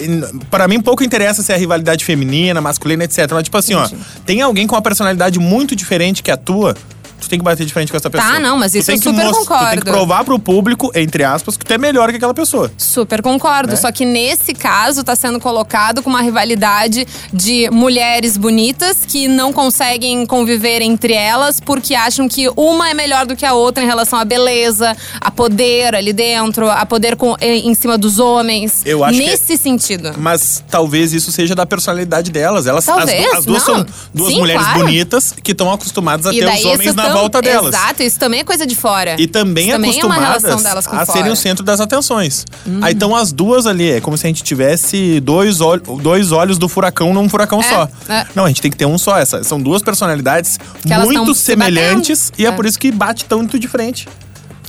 Para 0.49 0.67
mim, 0.67 0.79
pouco 0.81 1.03
interessa 1.03 1.43
se 1.43 1.51
é 1.51 1.57
rivalidade 1.57 2.05
feminina, 2.05 2.61
masculina, 2.61 3.03
etc. 3.03 3.29
Mas, 3.31 3.43
tipo 3.43 3.57
assim, 3.57 3.73
Entendi. 3.73 3.95
ó, 4.01 4.21
tem 4.25 4.41
alguém 4.41 4.65
com 4.65 4.75
uma 4.75 4.81
personalidade 4.81 5.37
muito 5.37 5.75
diferente 5.75 6.23
que 6.23 6.31
a 6.31 6.37
tua, 6.37 6.75
tu 7.23 7.29
tem 7.29 7.39
que 7.39 7.45
bater 7.45 7.65
de 7.65 7.73
frente 7.73 7.91
com 7.91 7.97
essa 7.97 8.09
pessoa. 8.09 8.39
não, 8.39 8.57
mas 8.57 8.73
isso 8.75 8.91
eu 8.91 8.97
super 8.97 9.11
mos- 9.11 9.23
Tu 9.23 9.25
tem 9.31 9.39
concordo. 9.45 9.81
que 9.85 9.91
provar 9.91 10.23
pro 10.23 10.37
público, 10.39 10.91
entre 10.95 11.23
aspas, 11.23 11.57
que 11.57 11.65
tu 11.65 11.73
é 11.73 11.77
melhor 11.77 12.09
que 12.09 12.17
aquela 12.17 12.33
pessoa. 12.33 12.71
Super 12.77 13.21
concordo. 13.21 13.71
Né? 13.71 13.75
Só 13.75 13.91
que 13.91 14.05
nesse 14.05 14.53
caso 14.53 15.03
tá 15.03 15.15
sendo 15.15 15.39
colocado 15.39 16.01
com 16.03 16.09
uma 16.09 16.21
rivalidade 16.21 17.07
de 17.31 17.69
mulheres 17.71 18.37
bonitas 18.37 18.99
que 19.07 19.27
não 19.27 19.51
conseguem 19.53 20.25
conviver 20.25 20.81
entre 20.81 21.13
elas 21.13 21.59
porque 21.59 21.95
acham 21.95 22.27
que 22.27 22.49
uma 22.55 22.89
é 22.89 22.93
melhor 22.93 23.25
do 23.25 23.35
que 23.35 23.45
a 23.45 23.53
outra 23.53 23.83
em 23.83 23.87
relação 23.87 24.19
à 24.19 24.25
beleza, 24.25 24.95
a 25.19 25.31
poder 25.31 25.95
ali 25.95 26.13
dentro, 26.13 26.69
a 26.69 26.85
poder 26.85 27.15
com, 27.15 27.35
em 27.41 27.63
em 27.63 27.75
cima 27.75 27.97
dos 27.97 28.19
homens. 28.19 28.81
Eu 28.85 29.03
acho 29.03 29.17
que- 29.19 29.25
nesse 29.25 29.57
sentido. 29.57 30.13
Mas 30.17 30.63
talvez 30.69 31.13
isso 31.13 31.31
seja 31.31 31.55
da 31.55 31.65
personalidade 31.65 32.29
delas. 32.31 32.67
Elas, 32.67 32.85
Talvez, 32.85 33.25
as, 33.27 33.37
as 33.39 33.45
duas 33.45 33.65
não. 33.67 33.75
são 33.75 33.85
duas 34.13 34.33
Sim, 34.33 34.39
mulheres 34.39 34.63
claro. 34.63 34.79
bonitas 34.79 35.33
que 35.43 35.51
estão 35.53 35.71
acostumadas 35.71 36.25
a 36.27 36.33
E 36.33 36.39
ter 36.39 36.45
os 36.53 36.65
homens 36.65 36.93
na 36.95 37.12
volta 37.13 37.41
delas. 37.41 37.73
Exato, 37.73 38.03
isso 38.03 38.19
também 38.19 38.39
é 38.41 38.43
coisa 38.43 38.65
de 38.65 38.75
fora. 38.75 39.15
E 39.19 39.27
também 39.27 39.65
isso 39.69 39.75
também 39.75 39.91
é 39.91 40.05
uma 40.05 40.15
acostumadas 40.15 40.43
relação 40.43 40.63
delas 40.63 40.87
com 40.87 40.95
a 40.95 41.05
fora. 41.05 41.17
serem 41.17 41.31
o 41.31 41.35
centro 41.35 41.63
das 41.63 41.79
atenções. 41.79 42.45
Aí 42.81 42.93
estão 42.93 43.15
as 43.15 43.31
duas 43.31 43.65
ali, 43.65 43.91
é 43.91 44.01
como 44.01 44.17
se 44.17 44.25
a 44.25 44.29
gente 44.29 44.43
tivesse 44.43 45.19
dois, 45.19 45.61
ol- 45.61 45.79
dois 46.01 46.31
olhos 46.31 46.57
do 46.57 46.67
furacão 46.67 47.13
num 47.13 47.27
furacão 47.29 47.59
É, 47.61 47.63
só. 47.63 47.89
é. 48.09 48.25
Não, 48.35 48.45
a 48.45 48.47
gente 48.47 48.61
tem 48.61 48.71
que 48.71 48.77
ter 48.77 48.85
um 48.85 48.97
só. 48.97 49.17
Essa, 49.17 49.43
são 49.43 49.61
duas 49.61 49.81
personalidades 49.81 50.57
Que 50.81 50.93
muito 50.97 51.33
se 51.35 51.41
semelhantes 51.41 52.29
batendo. 52.29 52.41
e 52.41 52.45
é, 52.45 52.49
É. 52.49 52.51
por 52.51 52.65
isso 52.65 52.79
que 52.79 52.91
bate 52.91 53.25
tanto 53.25 53.57
de 53.59 53.67
frente. 53.67 54.07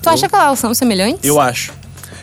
Tu 0.03 0.09
acha 0.11 0.29
que 0.29 0.35
elas 0.35 0.59
são 0.59 0.75
semelhantes? 0.75 1.21
Eu 1.25 1.41
acho. 1.41 1.73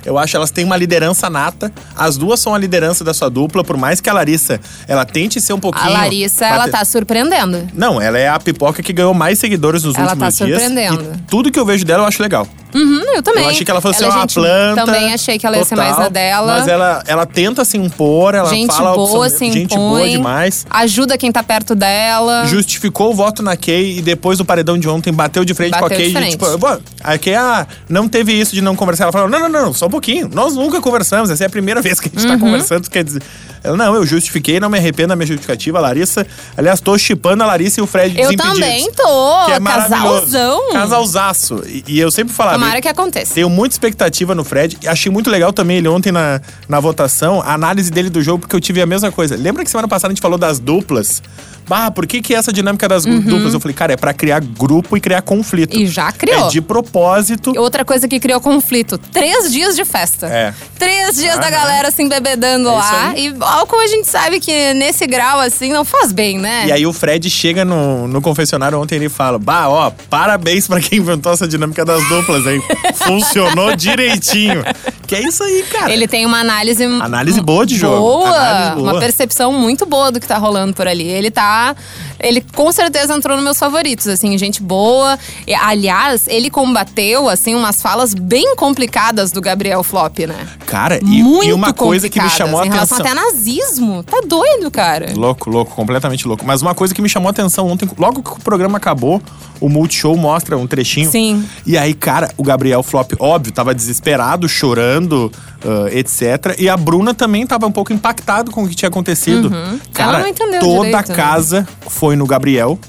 Eu 0.06 0.18
acho 0.18 0.32
que 0.32 0.38
elas 0.38 0.52
têm 0.52 0.66
uma 0.66 0.78
liderança 0.78 1.30
nata. 1.30 1.72
As 1.96 2.18
duas 2.18 2.40
são 2.40 2.54
a 2.56 2.58
liderança 2.58 3.04
da 3.04 3.14
sua 3.14 3.30
dupla, 3.30 3.64
por 3.64 3.78
mais 3.78 4.02
que 4.02 4.10
a 4.10 4.14
Larissa 4.14 4.60
ela 4.88 5.06
tente 5.06 5.40
ser 5.42 5.54
um 5.54 5.60
pouquinho. 5.60 5.86
A 5.86 5.90
Larissa, 5.90 6.46
ela 6.46 6.58
bate- 6.60 6.72
tá 6.72 6.86
surpreendendo. 6.86 7.68
Não, 7.74 8.02
ela 8.02 8.18
é 8.18 8.28
a 8.30 8.40
pipoca 8.40 8.82
que 8.82 8.92
ganhou 8.94 9.14
mais 9.14 9.40
seguidores 9.40 9.84
nos 9.84 9.96
Ela 9.96 10.12
últimos 10.12 10.38
tá 10.38 10.46
dias. 10.46 10.62
surpreendendo. 10.62 11.14
E 11.18 11.22
tudo 11.30 11.52
que 11.52 11.60
eu 11.60 11.66
vejo 11.66 11.86
dela 11.86 12.04
eu 12.04 12.08
acho 12.08 12.22
legal. 12.22 12.48
Uhum, 12.74 13.04
eu 13.16 13.22
também. 13.24 13.44
Eu 13.44 13.50
achei 13.50 13.66
que 13.66 13.72
ela 13.72 13.82
fosse 13.82 14.04
é 14.04 14.06
ser 14.08 14.12
uma 14.12 14.22
gente- 14.22 14.34
planta. 14.36 14.86
Também 14.86 15.14
achei 15.14 15.38
que 15.40 15.46
ela 15.46 15.58
ia 15.58 15.64
ser 15.66 15.76
mais 15.76 15.90
total, 15.90 16.04
na 16.04 16.10
dela. 16.10 16.54
Mas 16.60 16.68
ela, 16.68 17.04
ela 17.08 17.26
tenta 17.26 17.66
se 17.66 17.78
impor, 17.78 18.34
ela 18.36 18.50
gente 18.50 18.74
fala 18.74 18.90
a 18.90 18.94
opção 18.94 19.08
boa, 19.16 19.28
dela, 19.28 19.38
se 19.38 19.52
Gente 19.52 19.74
impõe. 19.74 19.78
boa 19.78 20.10
demais. 20.10 20.66
Ajuda 20.70 21.18
quem 21.18 21.32
tá 21.32 21.44
perto 21.44 21.76
dela. 21.76 22.46
Justificou 22.46 23.12
o 23.12 23.14
voto 23.14 23.42
na 23.44 23.56
Kay 23.58 23.98
e 23.98 24.02
depois 24.02 24.38
do 24.38 24.46
paredão 24.46 24.78
de 24.78 24.88
ontem 24.88 25.12
bateu 25.12 25.44
de 25.44 25.54
frente 25.54 25.72
com 25.72 25.86
a 25.86 25.90
Bateu 25.90 25.98
Kay. 25.98 26.28
e. 26.28 26.30
Tipo, 26.32 26.58
"Bom, 26.58 26.78
a 27.04 27.18
Kay 27.18 27.36
ah, 27.36 27.68
não 27.90 28.08
teve 28.08 28.34
isso 28.34 28.54
de 28.54 28.62
não 28.62 28.76
conversar. 28.76 29.04
Ela 29.06 29.12
falou: 29.12 29.30
não, 29.30 29.40
não, 29.40 29.50
não, 29.50 29.74
só 29.74 29.88
um 29.88 29.90
pouquinho. 29.90 30.30
Nós 30.34 30.56
nunca 30.56 30.80
conversamos. 30.82 31.30
Essa 31.30 31.44
é 31.44 31.48
a 31.48 31.50
primeira 31.50 31.82
vez 31.82 32.00
que 32.00 32.08
a 32.08 32.12
gente 32.12 32.26
Uhum. 32.30 32.38
tá 32.40 32.46
conversando. 32.46 32.90
Quer 32.90 33.04
dizer, 33.04 33.22
ela, 33.64 33.76
não, 33.78 33.96
eu 33.96 34.06
justifiquei, 34.06 34.60
não 34.60 34.70
me 34.70 34.78
arrependo 34.78 35.10
da 35.10 35.16
minha 35.16 35.28
justificativa. 35.28 35.78
A 35.78 35.82
Larissa, 35.82 36.26
aliás, 36.58 36.80
tô 36.80 36.98
chipando 36.98 37.44
a 37.44 37.48
Larissa 37.48 37.80
e 37.80 37.84
o 37.84 37.88
Fred 37.88 38.20
Eu 38.20 38.36
também 38.36 38.90
tô. 38.92 39.46
Que 39.46 39.52
é. 39.54 39.60
Casalzão. 39.60 40.72
Casalzaço. 40.72 41.64
E, 41.68 41.84
e 41.88 42.00
eu 42.00 42.10
sempre 42.12 42.34
falava. 42.34 42.58
Tomara 42.62 42.80
que 42.80 42.88
aconteça. 42.88 43.34
Tenho 43.34 43.50
muita 43.50 43.74
expectativa 43.74 44.36
no 44.36 44.44
Fred. 44.44 44.78
Achei 44.86 45.12
muito 45.12 45.32
legal 45.32 45.52
também 45.52 45.78
ele 45.78 45.88
ontem 45.88 46.12
na, 46.12 46.40
na 46.70 46.80
votação, 46.80 47.42
a 47.42 47.56
análise 47.56 47.90
dele 47.90 48.08
do 48.08 48.22
jogo, 48.22 48.42
porque 48.42 48.56
eu 48.56 48.62
tive 48.62 48.80
a 48.80 48.86
mesma 48.86 49.12
coisa. 49.12 49.36
Lembra 49.36 49.64
que 49.64 49.72
semana 49.72 49.88
passada 49.88 50.12
a 50.12 50.14
gente 50.14 50.22
falou 50.22 50.38
das 50.38 50.60
duplas? 50.60 51.24
Bah, 51.68 51.90
por 51.92 52.06
que, 52.06 52.22
que 52.22 52.34
essa 52.36 52.52
dinâmica 52.52 52.88
das 52.88 53.06
gu- 53.06 53.22
duplas? 53.22 53.54
Eu 53.54 53.60
falei, 53.60 53.74
cara, 53.76 53.94
é 53.94 53.98
pra 53.98 54.14
criar 54.14 54.42
grupo 54.42 54.98
e 54.98 55.00
criar 55.02 55.22
conflito. 55.22 55.76
Uhum. 55.76 55.82
E 55.84 55.88
já 55.88 56.12
criou. 56.12 56.48
É 56.48 56.50
de 56.50 56.62
propósito. 56.62 57.54
Outra 57.58 57.86
coisa 57.86 58.08
que 58.08 58.20
criou 58.20 58.42
conflito: 58.42 58.98
três 58.98 59.52
dias 59.52 59.76
de 59.76 59.86
festa. 59.86 60.28
É. 60.28 60.54
Três 60.78 61.16
dias 61.16 61.36
da 61.36 61.44
Aham. 61.44 61.52
galera 61.52 61.92
se 61.92 62.02
embebedando 62.04 62.68
É 62.68 62.72
lá. 62.72 63.14
E 63.16 63.34
álcool 63.40 63.80
a 63.80 63.88
gente 63.88 64.08
sabe 64.08 64.40
que 64.40 64.74
nesse 64.74 65.06
grau 65.08 65.40
assim 65.40 65.72
não 65.72 65.86
faz 65.86 66.12
bem, 66.12 66.38
né? 66.38 66.66
E 66.68 66.72
aí 66.72 66.86
o 66.86 66.92
Fred 66.94 67.30
chega 67.30 67.64
no, 67.64 68.08
no 68.08 68.22
confessionário 68.22 68.80
ontem 68.80 68.96
e 68.96 68.98
ele 69.00 69.10
fala: 69.10 69.40
Bah, 69.40 69.70
ó, 69.70 69.92
parabéns 70.10 70.68
pra 70.68 70.80
quem 70.82 71.00
inventou 71.00 71.32
essa 71.32 71.48
dinâmica 71.48 71.86
das 71.86 72.04
duplas, 72.10 72.46
hein? 72.48 72.62
Funcionou 72.96 73.76
direitinho. 73.76 74.64
Que 75.12 75.16
é 75.16 75.28
isso 75.28 75.44
aí, 75.44 75.64
cara. 75.64 75.92
Ele 75.92 76.08
tem 76.08 76.26
uma 76.26 76.40
análise. 76.40 76.86
Análise 76.86 77.42
boa 77.42 77.66
de 77.66 77.76
jogo. 77.76 77.98
Boa, 77.98 78.72
boa. 78.76 78.94
uma 78.94 78.98
percepção 78.98 79.52
muito 79.52 79.86
boa 79.86 80.10
do 80.10 80.22
que 80.22 80.26
tá 80.26 80.38
rolando 80.38 80.74
por 80.74 80.88
ali. 80.88 81.06
Ele 81.06 81.30
tá. 81.30 81.76
Ele 82.22 82.42
com 82.54 82.72
certeza 82.72 83.14
entrou 83.14 83.36
nos 83.36 83.44
meus 83.44 83.60
favoritos, 83.60 84.08
assim, 84.08 84.38
gente 84.38 84.62
boa. 84.62 85.18
E, 85.48 85.54
aliás, 85.54 86.28
ele 86.28 86.50
combateu, 86.50 87.30
assim, 87.30 87.56
umas 87.56 87.82
falas 87.82 88.14
bem 88.14 88.56
complicadas 88.56 89.32
do 89.32 89.42
Gabriel 89.42 89.84
Flop, 89.84 90.20
né? 90.20 90.48
Cara, 90.66 91.00
e, 91.02 91.24
muito 91.24 91.50
e 91.50 91.54
uma 91.54 91.74
coisa 91.74 92.10
que 92.10 92.22
me 92.22 92.30
chamou 92.30 92.62
a 92.62 92.66
em 92.66 92.70
relação 92.70 93.00
atenção. 93.00 93.20
até 93.20 93.32
nazismo. 93.32 94.04
Tá 94.04 94.22
doido, 94.26 94.70
cara. 94.72 95.14
Louco, 95.16 95.50
louco, 95.50 95.76
completamente 95.76 96.28
louco. 96.28 96.46
Mas 96.46 96.62
uma 96.62 96.76
coisa 96.76 96.94
que 96.94 97.02
me 97.02 97.10
chamou 97.10 97.28
a 97.28 97.32
atenção 97.32 97.68
ontem, 97.68 97.90
logo 97.98 98.22
que 98.22 98.32
o 98.32 98.40
programa 98.40 98.78
acabou, 98.78 99.22
o 99.60 99.70
Multishow 99.70 100.18
mostra 100.18 100.58
um 100.58 100.66
trechinho. 100.66 101.10
Sim. 101.10 101.46
E 101.66 101.78
aí, 101.78 101.94
cara, 101.94 102.32
o 102.38 102.44
Gabriel 102.44 102.82
Flop, 102.82 103.14
óbvio, 103.20 103.54
tava 103.54 103.76
desesperado, 103.76 104.50
chorando, 104.50 105.32
ah, 105.66 105.88
etc. 105.92 106.56
E 106.58 106.68
a 106.70 106.76
Bruna 106.78 107.14
também 107.14 107.46
tava 107.46 107.66
um 107.68 107.72
pouco 107.72 107.94
impactado 107.94 108.52
com 108.52 108.64
o 108.64 108.68
que 108.70 108.76
tinha 108.76 108.90
acontecido. 108.90 109.50
Cara, 109.50 109.62
Uhum. 109.62 109.80
Ela 109.98 110.20
não 110.20 110.28
entendeu 110.28 110.60
toda 110.60 110.86
direito, 110.88 110.96
a 110.96 111.02
né? 111.02 111.16
casa 111.16 111.68
foi 111.88 112.16
no 112.16 112.26
Gabriel 112.26 112.80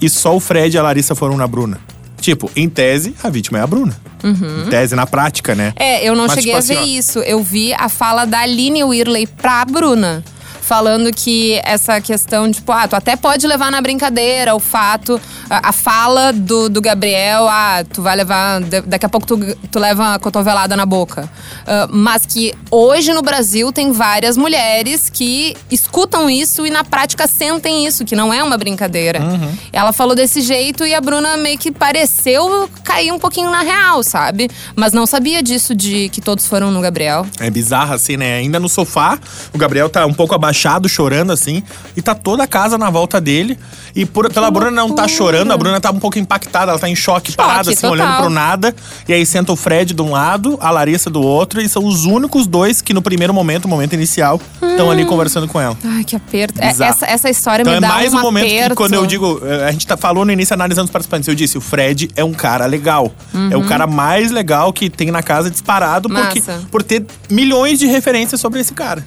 e 0.00 0.08
só 0.08 0.34
o 0.36 0.40
Fred 0.40 0.74
e 0.74 0.78
a 0.78 0.82
Larissa 0.82 1.14
foram 1.14 1.36
na 1.36 1.46
Bruna. 1.46 1.80
Tipo, 2.20 2.50
em 2.56 2.68
tese, 2.68 3.14
a 3.22 3.30
vítima 3.30 3.58
é 3.58 3.62
a 3.62 3.66
Bruna. 3.66 3.96
Em 4.24 4.68
tese, 4.68 4.96
na 4.96 5.06
prática, 5.06 5.54
né? 5.54 5.72
É, 5.76 6.04
eu 6.04 6.16
não 6.16 6.26
Mas, 6.26 6.32
cheguei 6.34 6.52
tipo 6.52 6.56
a 6.58 6.60
ver 6.66 6.78
assim, 6.80 6.82
ó, 6.96 6.98
isso. 6.98 7.18
Eu 7.20 7.42
vi 7.42 7.72
a 7.74 7.88
fala 7.88 8.24
da 8.24 8.40
Aline 8.40 8.82
Whirley 8.82 9.26
pra 9.26 9.64
Bruna. 9.64 10.24
Falando 10.60 11.10
que 11.12 11.60
essa 11.64 12.00
questão, 12.00 12.50
tipo, 12.50 12.70
ah, 12.72 12.86
tu 12.88 12.94
até 12.96 13.16
pode 13.16 13.46
levar 13.46 13.70
na 13.70 13.80
brincadeira 13.80 14.54
o 14.54 14.60
fato, 14.60 15.18
a, 15.50 15.68
a 15.70 15.72
fala 15.72 16.32
do, 16.32 16.68
do 16.68 16.80
Gabriel, 16.80 17.46
ah, 17.48 17.84
tu 17.92 18.02
vai 18.02 18.16
levar, 18.16 18.60
da- 18.60 18.80
daqui 18.80 19.06
a 19.06 19.08
pouco 19.08 19.26
tu, 19.26 19.38
tu 19.70 19.78
leva 19.78 20.02
uma 20.02 20.18
cotovelada 20.18 20.76
na 20.76 20.84
boca. 20.86 21.28
Ah, 21.66 21.88
mas 21.90 22.24
que 22.26 22.54
hoje 22.70 23.12
no 23.12 23.22
Brasil 23.22 23.72
tem 23.72 23.92
várias 23.92 24.36
mulheres 24.36 25.08
que 25.10 25.56
escutam 25.70 26.28
isso 26.30 26.66
e 26.66 26.70
na 26.70 26.84
prática 26.84 27.26
sentem 27.26 27.86
isso, 27.86 28.04
que 28.04 28.14
não 28.16 28.32
é 28.32 28.42
uma 28.42 28.56
brincadeira. 28.58 29.20
Uhum. 29.22 29.52
Ela 29.72 29.92
falou 29.92 30.14
desse 30.14 30.40
jeito 30.40 30.84
e 30.86 30.94
a 30.94 31.00
Bruna 31.00 31.36
meio 31.36 31.58
que 31.58 31.70
pareceu 31.72 32.68
cair 32.84 33.12
um 33.12 33.18
pouquinho 33.18 33.50
na 33.50 33.60
real, 33.60 34.02
sabe? 34.02 34.50
Mas 34.76 34.92
não 34.92 35.06
sabia 35.06 35.42
disso 35.42 35.74
de 35.74 36.08
que 36.10 36.20
todos 36.20 36.46
foram 36.46 36.70
no 36.70 36.80
Gabriel. 36.80 37.26
É 37.40 37.50
bizarro, 37.50 37.94
assim, 37.94 38.16
né? 38.16 38.36
Ainda 38.38 38.58
no 38.60 38.68
sofá, 38.68 39.18
o 39.52 39.58
Gabriel 39.58 39.88
tá 39.88 40.06
um 40.06 40.14
pouco 40.14 40.34
abaixado, 40.34 40.88
chorando, 40.88 41.32
assim. 41.32 41.62
E 41.96 42.02
tá 42.02 42.14
toda 42.14 42.44
a 42.44 42.46
casa 42.46 42.76
na 42.78 42.90
volta 42.90 43.20
dele. 43.20 43.58
E 43.94 44.04
por- 44.06 44.32
pela 44.32 44.50
Bruna 44.50 44.70
não 44.70 44.90
tá 44.90 45.02
loucura. 45.02 45.16
Chorando, 45.38 45.52
a 45.52 45.56
Bruna 45.56 45.80
tá 45.80 45.90
um 45.90 45.98
pouco 45.98 46.18
impactada, 46.18 46.72
ela 46.72 46.78
tá 46.80 46.88
em 46.88 46.96
choque, 46.96 47.32
parada, 47.32 47.70
assim, 47.70 47.74
total. 47.80 47.90
olhando 47.92 48.16
pro 48.18 48.30
nada. 48.30 48.74
E 49.08 49.12
aí 49.12 49.24
senta 49.26 49.52
o 49.52 49.56
Fred 49.56 49.94
de 49.94 50.02
um 50.02 50.10
lado, 50.10 50.58
a 50.60 50.70
Larissa 50.70 51.08
do 51.10 51.20
outro. 51.22 51.60
E 51.60 51.68
são 51.68 51.84
os 51.84 52.04
únicos 52.04 52.46
dois 52.46 52.80
que 52.82 52.92
no 52.94 53.00
primeiro 53.02 53.32
momento, 53.32 53.64
o 53.64 53.68
momento 53.68 53.92
inicial, 53.94 54.40
estão 54.62 54.90
ali 54.90 55.04
conversando 55.04 55.48
com 55.48 55.60
ela. 55.60 55.76
Ai, 55.84 56.04
que 56.04 56.14
aperto. 56.16 56.60
É, 56.60 56.66
essa, 56.68 57.06
essa 57.06 57.30
história 57.30 57.62
Então 57.62 57.72
me 57.72 57.78
é 57.78 57.80
dá 57.80 57.88
mais 57.88 58.12
um 58.12 58.18
um 58.18 58.22
momento 58.22 58.46
aperto. 58.46 58.70
que 58.70 58.76
quando 58.76 58.94
eu 58.94 59.06
digo, 59.06 59.40
eh, 59.44 59.66
a 59.68 59.72
gente 59.72 59.86
tá, 59.86 59.96
falou 59.96 60.24
no 60.24 60.32
início 60.32 60.54
analisando 60.54 60.84
os 60.86 60.90
participantes, 60.90 61.28
eu 61.28 61.34
disse, 61.34 61.56
o 61.58 61.60
Fred 61.60 62.10
é 62.16 62.24
um 62.24 62.32
cara 62.32 62.66
legal. 62.66 63.12
É 63.50 63.56
o 63.56 63.64
cara 63.64 63.86
mais 63.86 64.30
legal 64.30 64.72
que 64.72 64.88
tem 64.90 65.10
na 65.10 65.22
casa 65.22 65.50
disparado 65.50 66.08
porque, 66.08 66.40
Uhum. 66.40 66.46
Massa. 66.46 66.66
por 66.70 66.82
ter 66.82 67.04
milhões 67.30 67.78
de 67.78 67.86
referências 67.86 68.40
sobre 68.40 68.60
esse 68.60 68.72
cara. 68.74 69.04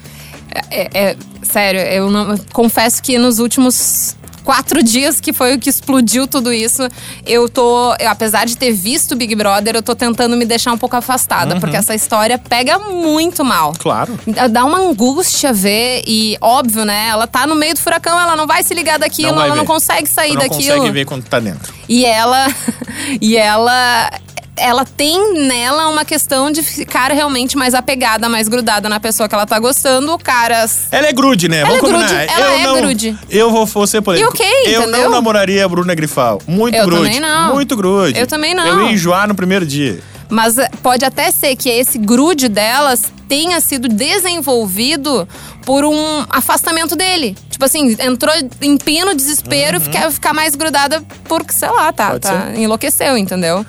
É, 0.70 0.88
é- 1.10 1.16
sério, 1.42 1.80
eu 1.80 2.10
não- 2.10 2.36
confesso 2.52 3.02
que 3.02 3.18
nos 3.18 3.38
últimos 3.38 4.16
quatro 4.44 4.82
dias 4.82 5.20
que 5.20 5.32
foi 5.32 5.54
o 5.54 5.58
que 5.58 5.68
explodiu 5.70 6.26
tudo 6.26 6.52
isso, 6.52 6.82
eu 7.26 7.48
tô, 7.48 7.94
eu, 7.98 8.08
apesar 8.10 8.44
de 8.46 8.56
ter 8.56 8.72
visto 8.72 9.14
Big 9.16 9.34
Brother, 9.34 9.74
eu 9.76 9.82
tô 9.82 9.94
tentando 9.94 10.36
me 10.36 10.44
deixar 10.44 10.72
um 10.72 10.78
pouco 10.78 10.96
afastada, 10.96 11.58
porque 11.60 11.76
essa 11.76 11.94
história 11.94 12.38
pega 12.38 12.78
muito 12.78 13.44
mal. 13.44 13.72
Claro. 13.78 14.18
Dá- 14.50 14.64
uma 14.64 14.78
angústia 14.78 15.52
ver 15.52 16.02
e, 16.06 16.36
óbvio, 16.40 16.84
né? 16.84 17.08
Ela 17.08 17.26
tá 17.26 17.46
no 17.46 17.54
meio 17.54 17.74
do 17.74 17.80
furacão, 17.80 18.18
ela 18.18 18.36
não 18.36 18.46
vai 18.46 18.62
se 18.62 18.72
ligar 18.74 18.98
daquilo, 18.98 19.34
Não 19.34 19.42
ela 19.44 19.54
não 19.56 19.62
ver. 19.62 19.66
consegue 19.68 20.08
sair 20.08 20.34
não 20.34 20.40
daquilo. 20.42 20.74
consegue 20.76 20.90
ver 20.90 21.04
quando 21.04 21.24
tá 21.24 21.38
dentro. 21.40 21.72
E 21.88 22.04
ela. 22.04 22.46
E 23.20 23.36
ela. 23.36 24.10
Ela 24.56 24.84
tem 24.84 25.34
nela 25.46 25.88
uma 25.88 26.04
questão 26.04 26.50
de 26.50 26.62
ficar 26.62 27.10
realmente 27.10 27.56
mais 27.56 27.74
apegada, 27.74 28.28
mais 28.28 28.48
grudada 28.48 28.88
na 28.88 29.00
pessoa 29.00 29.28
que 29.28 29.34
ela 29.34 29.46
tá 29.46 29.58
gostando. 29.58 30.12
O 30.12 30.18
cara. 30.18 30.66
Ela 30.90 31.08
é 31.08 31.12
grude, 31.12 31.48
né? 31.48 31.62
Vamos 31.62 31.78
é 31.78 31.80
combinar. 31.80 32.06
grude, 32.08 32.32
ela 32.32 32.46
eu 32.46 32.52
é 32.58 32.62
não, 32.62 32.76
grude. 32.76 33.18
Eu 33.30 33.50
vou 33.50 33.86
ser 33.86 34.02
polêmico. 34.02 34.30
ok, 34.30 34.46
Eu 34.66 34.82
entendeu? 34.82 35.02
não 35.04 35.10
namoraria 35.10 35.64
a 35.64 35.68
Bruna 35.68 35.94
Grifal. 35.94 36.40
Muito 36.46 36.74
Eu 36.76 36.84
grude. 36.84 37.04
também 37.04 37.20
não. 37.20 37.54
Muito 37.54 37.76
grude. 37.76 38.18
Eu 38.18 38.26
também 38.26 38.54
não. 38.54 38.66
Eu 38.66 38.86
ia 38.86 38.92
enjoar 38.92 39.26
no 39.26 39.34
primeiro 39.34 39.64
dia. 39.64 40.00
Mas 40.28 40.56
eh, 40.56 40.68
pode 40.82 41.04
até 41.04 41.30
ser 41.30 41.54
que 41.56 41.68
esse 41.68 41.98
grude 41.98 42.48
delas 42.48 43.02
tenha 43.28 43.60
sido 43.60 43.86
desenvolvido 43.88 45.28
por 45.64 45.84
um 45.84 46.24
afastamento 46.30 46.96
dele. 46.96 47.36
Tipo 47.50 47.64
assim, 47.66 47.96
entrou 48.00 48.34
em 48.60 48.76
pino, 48.76 49.14
desespero, 49.14 49.76
e 49.76 49.88
quer 49.90 50.10
ficar 50.10 50.32
mais 50.32 50.54
grudada 50.54 51.02
porque, 51.24 51.52
sei 51.52 51.68
lá, 51.70 51.92
tá, 51.92 52.04
Uhum. 52.04 52.10
Pode 52.12 52.20
tá 52.22 52.52
enlouqueceu, 52.56 53.16
entendeu? 53.16 53.64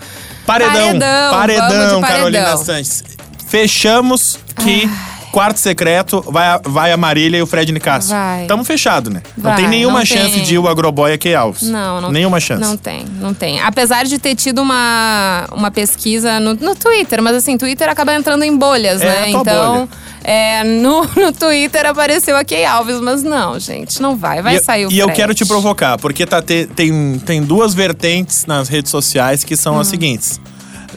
Paredão. 0.45 0.99
Paredão, 0.99 1.31
Paredão, 1.31 2.01
de 2.01 2.07
Carolina 2.07 2.43
paredão. 2.43 2.65
Sanches. 2.65 3.03
Fechamos 3.47 4.39
que 4.63 4.89
quarto 5.33 5.57
secreto 5.57 6.21
vai 6.29 6.45
a, 6.47 6.61
vai 6.63 6.91
a 6.91 6.97
Marília 6.97 7.39
e 7.39 7.41
o 7.41 7.47
Fred 7.47 7.71
Nicasso. 7.71 8.09
Vai. 8.09 8.45
Tamo 8.45 8.63
fechado, 8.63 9.09
né? 9.09 9.21
não 9.35 9.43
Vai, 9.43 9.55
tem 9.57 9.67
nenhuma 9.67 9.99
não 9.99 10.05
chance 10.05 10.31
tem. 10.35 10.43
de 10.43 10.57
o 10.59 10.67
Agroboy 10.67 11.11
aqui 11.11 11.33
Alves. 11.33 11.63
Não, 11.63 11.99
não 11.99 12.11
Nenhuma 12.11 12.37
tem. 12.37 12.47
chance. 12.47 12.61
Não 12.61 12.77
tem, 12.77 13.05
não 13.19 13.33
tem. 13.33 13.59
Apesar 13.59 14.05
de 14.05 14.19
ter 14.19 14.35
tido 14.35 14.61
uma, 14.61 15.45
uma 15.51 15.71
pesquisa 15.71 16.39
no, 16.39 16.53
no 16.53 16.75
Twitter, 16.75 17.21
mas 17.21 17.35
assim, 17.35 17.57
Twitter 17.57 17.89
acaba 17.89 18.13
entrando 18.13 18.43
em 18.43 18.55
bolhas, 18.55 19.01
É, 19.01 19.05
né? 19.05 19.29
Então, 19.31 19.43
bolha. 19.87 19.89
é, 20.23 20.63
no, 20.63 21.01
no 21.19 21.31
Twitter 21.33 21.85
apareceu 21.87 22.37
a 22.37 22.45
Kay 22.45 22.63
Alves, 22.65 22.99
mas 23.01 23.23
não, 23.23 23.59
gente, 23.59 23.99
não 24.01 24.15
vai. 24.15 24.41
Vai 24.43 24.57
e, 24.57 24.59
sair 24.59 24.85
o 24.85 24.91
E 24.91 24.99
eu 24.99 25.07
Fred. 25.07 25.17
quero 25.19 25.33
te 25.33 25.45
provocar, 25.45 25.97
porque 25.97 26.25
tá 26.27 26.41
te- 26.43 26.67
tem, 26.75 27.19
tem 27.25 27.41
duas 27.41 27.73
vertentes 27.73 28.45
nas 28.45 28.69
redes 28.69 28.91
sociais 28.91 29.43
que 29.43 29.55
Hum. 29.55 29.57
são 29.57 29.79
as 29.79 29.87
seguintes. 29.87 30.39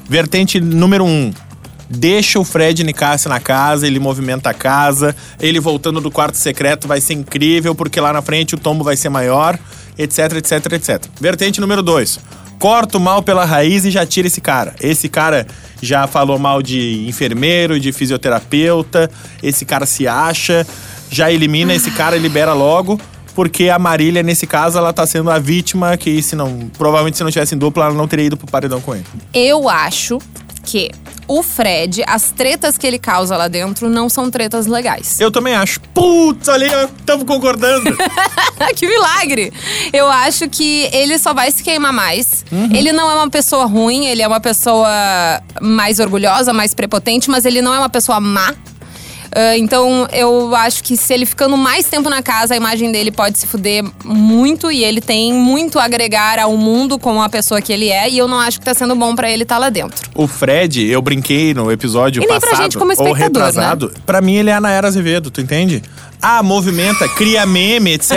Vertente 0.09 0.61
número 0.61 1.05
um. 1.05 1.33
Deixa 1.89 2.39
o 2.39 2.45
Fred 2.45 2.83
Nicassi 2.83 3.29
na 3.29 3.39
casa, 3.39 3.87
ele 3.87 3.99
movimenta 3.99 4.51
a 4.51 4.55
casa, 4.55 5.15
ele 5.41 5.61
voltando 5.61 6.01
do 6.01 6.11
quarto 6.11 6.37
secreto 6.37 6.89
vai 6.89 7.01
ser 7.01 7.15
incrível, 7.15 7.75
porque 7.75 8.01
lá 8.01 8.13
na 8.13 8.23
frente 8.23 8.55
o 8.55 8.59
tombo 8.59 8.83
vai 8.83 8.97
ser 8.97 9.09
maior, 9.09 9.59
etc, 9.97 10.33
etc, 10.33 10.73
etc. 10.73 11.05
Vertente 11.21 11.61
número 11.61 11.83
dois. 11.83 12.19
Corta 12.59 12.99
o 12.99 13.01
mal 13.01 13.23
pela 13.23 13.45
raiz 13.45 13.85
e 13.85 13.91
já 13.91 14.05
tira 14.07 14.27
esse 14.27 14.41
cara. 14.41 14.75
Esse 14.81 15.09
cara 15.09 15.47
já 15.81 16.07
falou 16.07 16.39
mal 16.39 16.63
de 16.63 17.07
enfermeiro, 17.07 17.79
de 17.79 17.93
fisioterapeuta, 17.93 19.11
esse 19.43 19.65
cara 19.65 19.87
se 19.87 20.09
acha, 20.09 20.67
já 21.11 21.31
elimina 21.31 21.75
esse 21.75 21.91
cara, 21.91 22.17
libera 22.17 22.53
logo 22.53 22.99
porque 23.37 23.69
a 23.69 23.79
Marília, 23.79 24.23
nesse 24.23 24.47
caso, 24.47 24.79
ela 24.79 24.95
tá 24.95 25.07
sendo 25.07 25.31
a 25.31 25.39
vítima 25.39 25.95
que, 25.99 26.23
se 26.23 26.35
não. 26.35 26.71
Provavelmente, 26.79 27.19
se 27.19 27.23
não 27.23 27.31
tivesse 27.31 27.55
em 27.55 27.59
dupla, 27.59 27.85
ela 27.85 27.95
não 27.95 28.09
teria 28.09 28.25
ido 28.25 28.37
pro 28.37 28.47
paredão 28.47 28.81
com 28.81 28.95
ele. 28.95 29.05
Eu 29.35 29.69
acho 29.69 30.19
que 30.67 30.91
o 31.29 31.43
Fred, 31.43 32.05
as 32.07 32.31
tretas 32.31 32.77
que 32.77 32.87
ele 32.87 32.99
causa 32.99 33.37
lá 33.37 33.49
dentro 33.49 33.89
não 33.89 34.09
são 34.09 34.31
tretas 34.31 34.67
legais. 34.67 35.21
Eu 35.21 35.31
também 35.31 35.55
acho. 35.55 35.81
Putz, 35.95 36.49
ali, 36.49 36.67
estamos 36.99 37.25
concordando. 37.25 37.97
que 38.75 38.87
milagre! 38.87 39.53
Eu 39.93 40.07
acho 40.09 40.49
que 40.49 40.89
ele 40.93 41.19
só 41.19 41.33
vai 41.33 41.51
se 41.51 41.63
queimar 41.63 41.93
mais. 41.93 42.45
Uhum. 42.51 42.75
Ele 42.75 42.93
não 42.93 43.11
é 43.11 43.15
uma 43.15 43.31
pessoa 43.31 43.65
ruim, 43.65 44.07
ele 44.07 44.23
é 44.23 44.29
uma 44.29 44.41
pessoa 44.41 44.89
mais 45.61 45.99
orgulhosa, 45.99 46.53
mais 46.53 46.75
prepotente, 46.75 47.31
mas 47.31 47.45
ele 47.45 47.63
não 47.63 47.73
é 47.73 47.79
uma 47.79 47.89
pessoa 47.89 48.21
má. 48.21 48.55
Ah, 49.35 49.57
então, 49.57 50.07
eu 50.13 50.55
acho 50.55 50.83
que 50.83 50.97
se 50.97 51.13
ele 51.13 51.27
ficando 51.27 51.57
mais 51.57 51.87
tempo 51.87 52.09
na 52.09 52.23
casa, 52.23 52.55
a 52.55 52.57
imagem 52.57 52.91
dele 52.93 53.11
pode 53.11 53.39
se 53.39 53.47
fuder 53.47 53.85
muito 54.05 54.71
e 54.71 54.85
ele 54.85 55.01
tem 55.01 55.33
muito 55.33 55.79
a 55.79 55.85
agregar 55.85 56.39
ao 56.39 56.57
mundo 56.57 56.99
como 56.99 57.21
a 57.23 57.29
pessoa 57.29 57.61
que 57.61 57.73
ele 57.73 57.89
é. 57.89 58.09
E 58.09 58.19
eu 58.19 58.29
não 58.29 58.39
acho 58.41 58.59
que 58.59 58.65
tá 58.65 58.75
sendo 58.75 58.95
bom 58.95 59.15
pra 59.15 59.31
ele 59.31 59.43
estar 59.43 59.59
lá 59.59 59.69
dentro. 59.71 60.09
o 60.15 60.27
Fred, 60.27 60.85
eu 60.87 61.01
brinquei 61.03 61.53
no 61.55 61.71
episódio 61.71 62.23
E 62.23 62.27
nem 62.27 62.39
pra 62.39 62.41
passado. 62.49 62.63
gente 62.65 62.79
como 62.79 62.93
ou 62.97 63.15
né? 63.15 63.25
retrasado. 63.25 63.93
Pra 64.07 64.21
mim, 64.21 64.37
ele 64.37 64.51
é 64.51 64.55
a 64.55 64.61
Nayara 64.61 64.89
Azevedo, 64.89 65.31
tu 65.31 65.41
entende? 65.41 65.83
Ah, 66.23 66.43
movimenta, 66.43 67.07
cria 67.17 67.45
meme, 67.45 67.93
etc. 67.93 68.13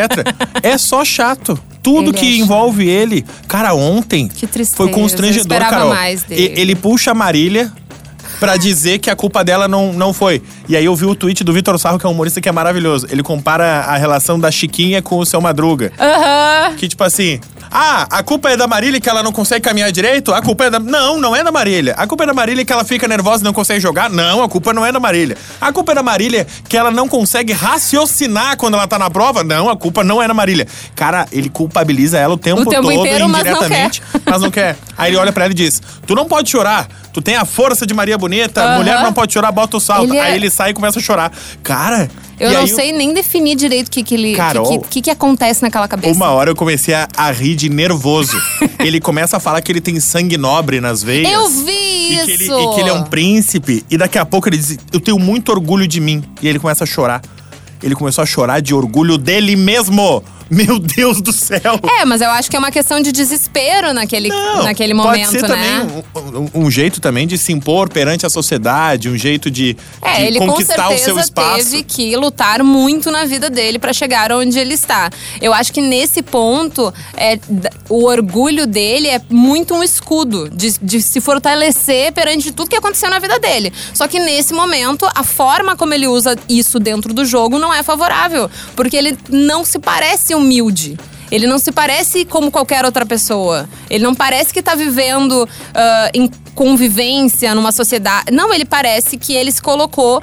é 0.64 0.78
só 0.78 1.04
chato. 1.04 1.60
Tudo 1.82 2.10
Ele 2.10 2.18
que 2.18 2.26
é 2.28 2.32
chato. 2.32 2.42
envolve 2.44 2.88
ele. 2.88 3.26
Cara, 3.48 3.74
ontem 3.74 4.30
foi 4.76 4.90
constrangedor, 4.92 5.60
Carol. 5.60 5.94
E- 6.30 6.54
Ele 6.58 6.76
puxa 6.76 7.12
a 7.12 7.14
Marília 7.14 7.72
pra 8.40 8.58
dizer 8.58 9.00
que 9.00 9.10
a 9.10 9.16
culpa 9.16 9.44
dela 9.44 9.68
não, 9.68 9.94
não 9.94 10.14
foi. 10.14 10.42
E 10.68 10.76
aí 10.76 10.86
eu 10.86 10.96
vi 10.96 11.06
o 11.06 11.16
tweet 11.16 11.44
do 11.44 11.54
Vitor 11.54 11.78
Sarro, 11.78 12.00
que 12.00 12.06
é 12.06 12.10
um 12.10 12.14
humorista 12.14 12.40
que 12.40 12.48
é 12.48 12.52
maravilhoso. 12.52 13.08
Ele 13.10 13.22
compara 13.22 13.82
a 13.82 13.98
relação 13.98 14.40
da 14.40 14.50
Chiquinha 14.50 15.02
com 15.02 15.18
o 15.18 15.26
seu 15.26 15.42
Madruga. 15.42 15.92
Aham. 16.00 16.76
Que 16.76 16.88
tipo 16.88 17.04
assim. 17.04 17.40
Ah, 17.72 18.08
a 18.10 18.24
culpa 18.24 18.50
é 18.50 18.58
da 18.58 18.66
Marília 18.66 19.00
que 19.00 19.08
ela 19.08 19.22
não 19.22 19.32
consegue 19.32 19.62
caminhar 19.62 19.92
direito? 19.92 20.34
A 20.34 20.42
culpa 20.42 20.66
é 20.66 20.70
da. 20.72 20.80
Não, 20.80 21.20
não 21.20 21.36
é 21.36 21.44
da 21.44 21.52
Marília. 21.52 21.94
A 21.98 22.08
culpa 22.08 22.24
é 22.24 22.28
da 22.28 22.34
Marília 22.34 22.66
que 22.66 22.74
ela 22.74 22.84
fica 22.84 23.08
nervosa 23.08 23.44
e 23.44 23.46
não 23.46 23.54
consegue 23.54 23.80
jogar? 23.80 24.10
Não, 24.10 24.42
a 24.42 24.50
culpa 24.50 24.74
não 24.74 24.84
é 24.84 24.92
da 24.92 25.00
Marília. 25.00 25.38
A 25.62 25.72
culpa 25.72 25.92
é 25.92 25.96
da 25.96 26.02
Marília 26.02 26.48
que 26.68 26.76
ela 26.76 26.90
não 26.90 27.08
consegue 27.08 27.54
raciocinar 27.54 28.58
quando 28.58 28.74
ela 28.74 28.88
tá 28.88 28.98
na 28.98 29.10
prova? 29.10 29.44
Não, 29.44 29.70
a 29.70 29.78
culpa 29.78 30.04
não 30.04 30.22
é 30.22 30.28
da 30.28 30.34
Marília. 30.34 30.66
Cara, 30.96 31.28
ele 31.32 31.50
culpabiliza 31.50 32.18
ela 32.18 32.34
o 32.34 32.38
tempo, 32.38 32.62
O 32.62 32.66
tempo 32.66 32.82
todo, 32.82 33.06
inteiro, 33.06 33.30
mas 33.30 33.44
não 33.46 33.52
indiretamente, 33.52 34.02
mas 34.26 34.42
não 34.42 34.50
quer. 34.50 34.76
Aí 35.00 35.10
ele 35.12 35.18
olha 35.18 35.32
pra 35.32 35.46
ela 35.46 35.54
e 35.54 35.56
diz: 35.56 35.82
Tu 36.06 36.14
não 36.14 36.26
pode 36.26 36.50
chorar. 36.50 36.88
Tu 37.14 37.22
tem 37.22 37.36
a 37.36 37.46
força 37.46 37.86
de 37.88 37.94
Maria 37.94 38.18
Bonita, 38.18 38.62
Aham. 38.64 38.78
mulher 38.78 39.02
não 39.02 39.12
pode 39.14 39.34
chorar, 39.34 39.52
bota 39.52 39.78
o 39.78 39.80
salto. 39.80 40.10
Ele 40.12 40.18
é- 40.18 40.22
Aí 40.22 40.36
ele 40.36 40.50
sai 40.50 40.72
e 40.72 40.74
começa 40.74 41.00
a 41.00 41.02
chorar. 41.02 41.32
Cara. 41.64 42.10
Eu 42.40 42.52
e 42.52 42.54
não 42.54 42.62
aí 42.62 42.68
sei 42.70 42.94
nem 42.94 43.14
definir 43.14 43.56
direito 43.56 43.88
o 43.88 43.92
que, 43.92 44.02
que 44.04 44.14
ele. 44.14 44.34
Carol, 44.36 44.80
que, 44.82 44.88
que, 44.88 45.02
que 45.02 45.10
acontece 45.10 45.62
naquela 45.62 45.88
cabeça. 45.90 46.14
Uma 46.14 46.30
hora 46.30 46.50
eu 46.52 46.56
comecei 46.56 46.94
a, 46.94 47.08
a 47.18 47.32
rir 47.32 47.56
de 47.56 47.68
nervoso. 47.70 48.38
ele 48.80 49.02
começa 49.02 49.38
a 49.38 49.40
falar 49.40 49.62
que 49.62 49.72
ele 49.72 49.82
tem 49.82 50.00
sangue 50.00 50.38
nobre 50.38 50.80
nas 50.80 51.04
veias. 51.04 51.30
Eu 51.30 51.50
vi 51.50 51.72
E 51.72 52.16
isso! 52.16 52.26
que, 52.26 52.32
ele, 52.32 52.44
e 52.46 52.74
que 52.76 52.80
ele 52.82 52.90
é 52.90 52.94
um 52.94 53.04
príncipe. 53.04 53.84
E 53.90 53.98
daqui 53.98 54.18
a 54.18 54.26
pouco 54.26 54.48
ele 54.48 54.58
diz: 54.58 54.78
Eu 54.94 55.00
tenho 55.02 55.20
muito 55.20 55.50
orgulho 55.52 55.86
de 55.88 56.00
mim. 56.00 56.24
E 56.42 56.48
ele 56.48 56.60
começa 56.60 56.84
a 56.86 56.88
chorar. 56.88 57.22
Ele 57.84 57.96
começou 57.96 58.22
a 58.22 58.26
chorar 58.26 58.62
de 58.62 58.74
orgulho 58.74 59.18
dele 59.18 59.56
mesmo. 59.58 60.24
Meu 60.50 60.80
Deus 60.80 61.22
do 61.22 61.32
céu! 61.32 61.80
É, 62.00 62.06
mas 62.06 62.22
eu 62.22 62.30
acho 62.30 62.50
que 62.50 62.56
é 62.56 62.60
uma 62.60 62.72
questão 62.72 63.00
de 63.02 63.12
desespero 63.12 63.94
naquele, 63.94 64.30
Não, 64.30 64.64
naquele 64.64 64.94
pode 64.96 65.08
momento, 65.08 65.30
ser 65.32 65.42
né? 65.44 65.48
também 65.48 66.04
um, 66.16 66.40
um- 66.40 66.66
um 66.66 66.72
jeito 66.72 67.00
também 67.00 67.28
de 67.28 67.38
se 67.38 67.52
impor 67.52 67.90
perante 67.90 68.26
a 68.26 68.30
sociedade, 68.30 69.10
um 69.10 69.18
jeito 69.18 69.52
de, 69.52 69.78
É, 70.02 70.18
de 70.22 70.24
ele 70.26 70.40
conquistar 70.40 70.88
com 70.88 70.96
o 70.96 70.98
seu 70.98 71.20
espaço. 71.20 71.70
teve 71.72 71.84
que 71.84 72.16
lutar 72.16 72.64
muito 72.64 73.12
na 73.12 73.26
vida 73.26 73.50
dele 73.50 73.78
pra 73.80 73.94
chegar 73.94 74.32
onde 74.32 74.58
ele 74.58 74.74
está. 74.74 75.10
Eu 75.42 75.54
acho 75.54 75.72
que 75.72 75.82
nesse 75.82 76.22
ponto, 76.22 76.92
é, 77.16 77.40
o 77.88 78.06
orgulho 78.06 78.66
dele 78.66 79.08
é 79.08 79.22
muito 79.30 79.74
um 79.76 79.84
escudo 79.84 80.50
de, 80.50 80.74
de 80.82 81.02
se 81.02 81.22
fortalecer 81.22 82.12
perante 82.14 82.52
tudo 82.52 82.70
que 82.70 82.76
aconteceu 82.76 83.10
na 83.10 83.20
vida 83.20 83.38
dele. 83.40 83.72
Só 83.94 84.08
que 84.08 84.20
nesse 84.20 84.54
momento, 84.54 85.08
a 85.14 85.24
forma 85.24 85.76
como 85.76 85.94
ele 85.94 86.08
usa 86.08 86.36
isso 86.48 86.80
dentro 86.80 87.14
do 87.14 87.24
jogo 87.26 87.60
não 87.60 87.74
é 87.74 87.84
favorável, 87.84 88.50
porque 88.76 88.96
ele 88.98 89.18
não 89.30 89.64
se 89.64 89.78
parece 89.80 90.34
humilde. 90.40 90.98
Ele 91.32 91.46
não 91.46 91.60
se 91.60 91.72
parece 91.72 92.26
como 92.26 92.50
qualquer 92.50 92.84
outra 92.86 93.06
pessoa. 93.06 93.70
Ele 93.90 94.04
não 94.04 94.16
parece 94.16 94.52
que 94.52 94.64
tá 94.64 94.74
vivendo 94.74 95.48
ah, 95.76 96.10
em 96.14 96.28
convivência 96.56 97.54
numa 97.54 97.72
sociedade. 97.72 98.32
Não, 98.32 98.52
ele 98.54 98.66
parece 98.66 99.16
que 99.18 99.34
ele 99.34 99.52
se 99.52 99.62
colocou 99.62 100.22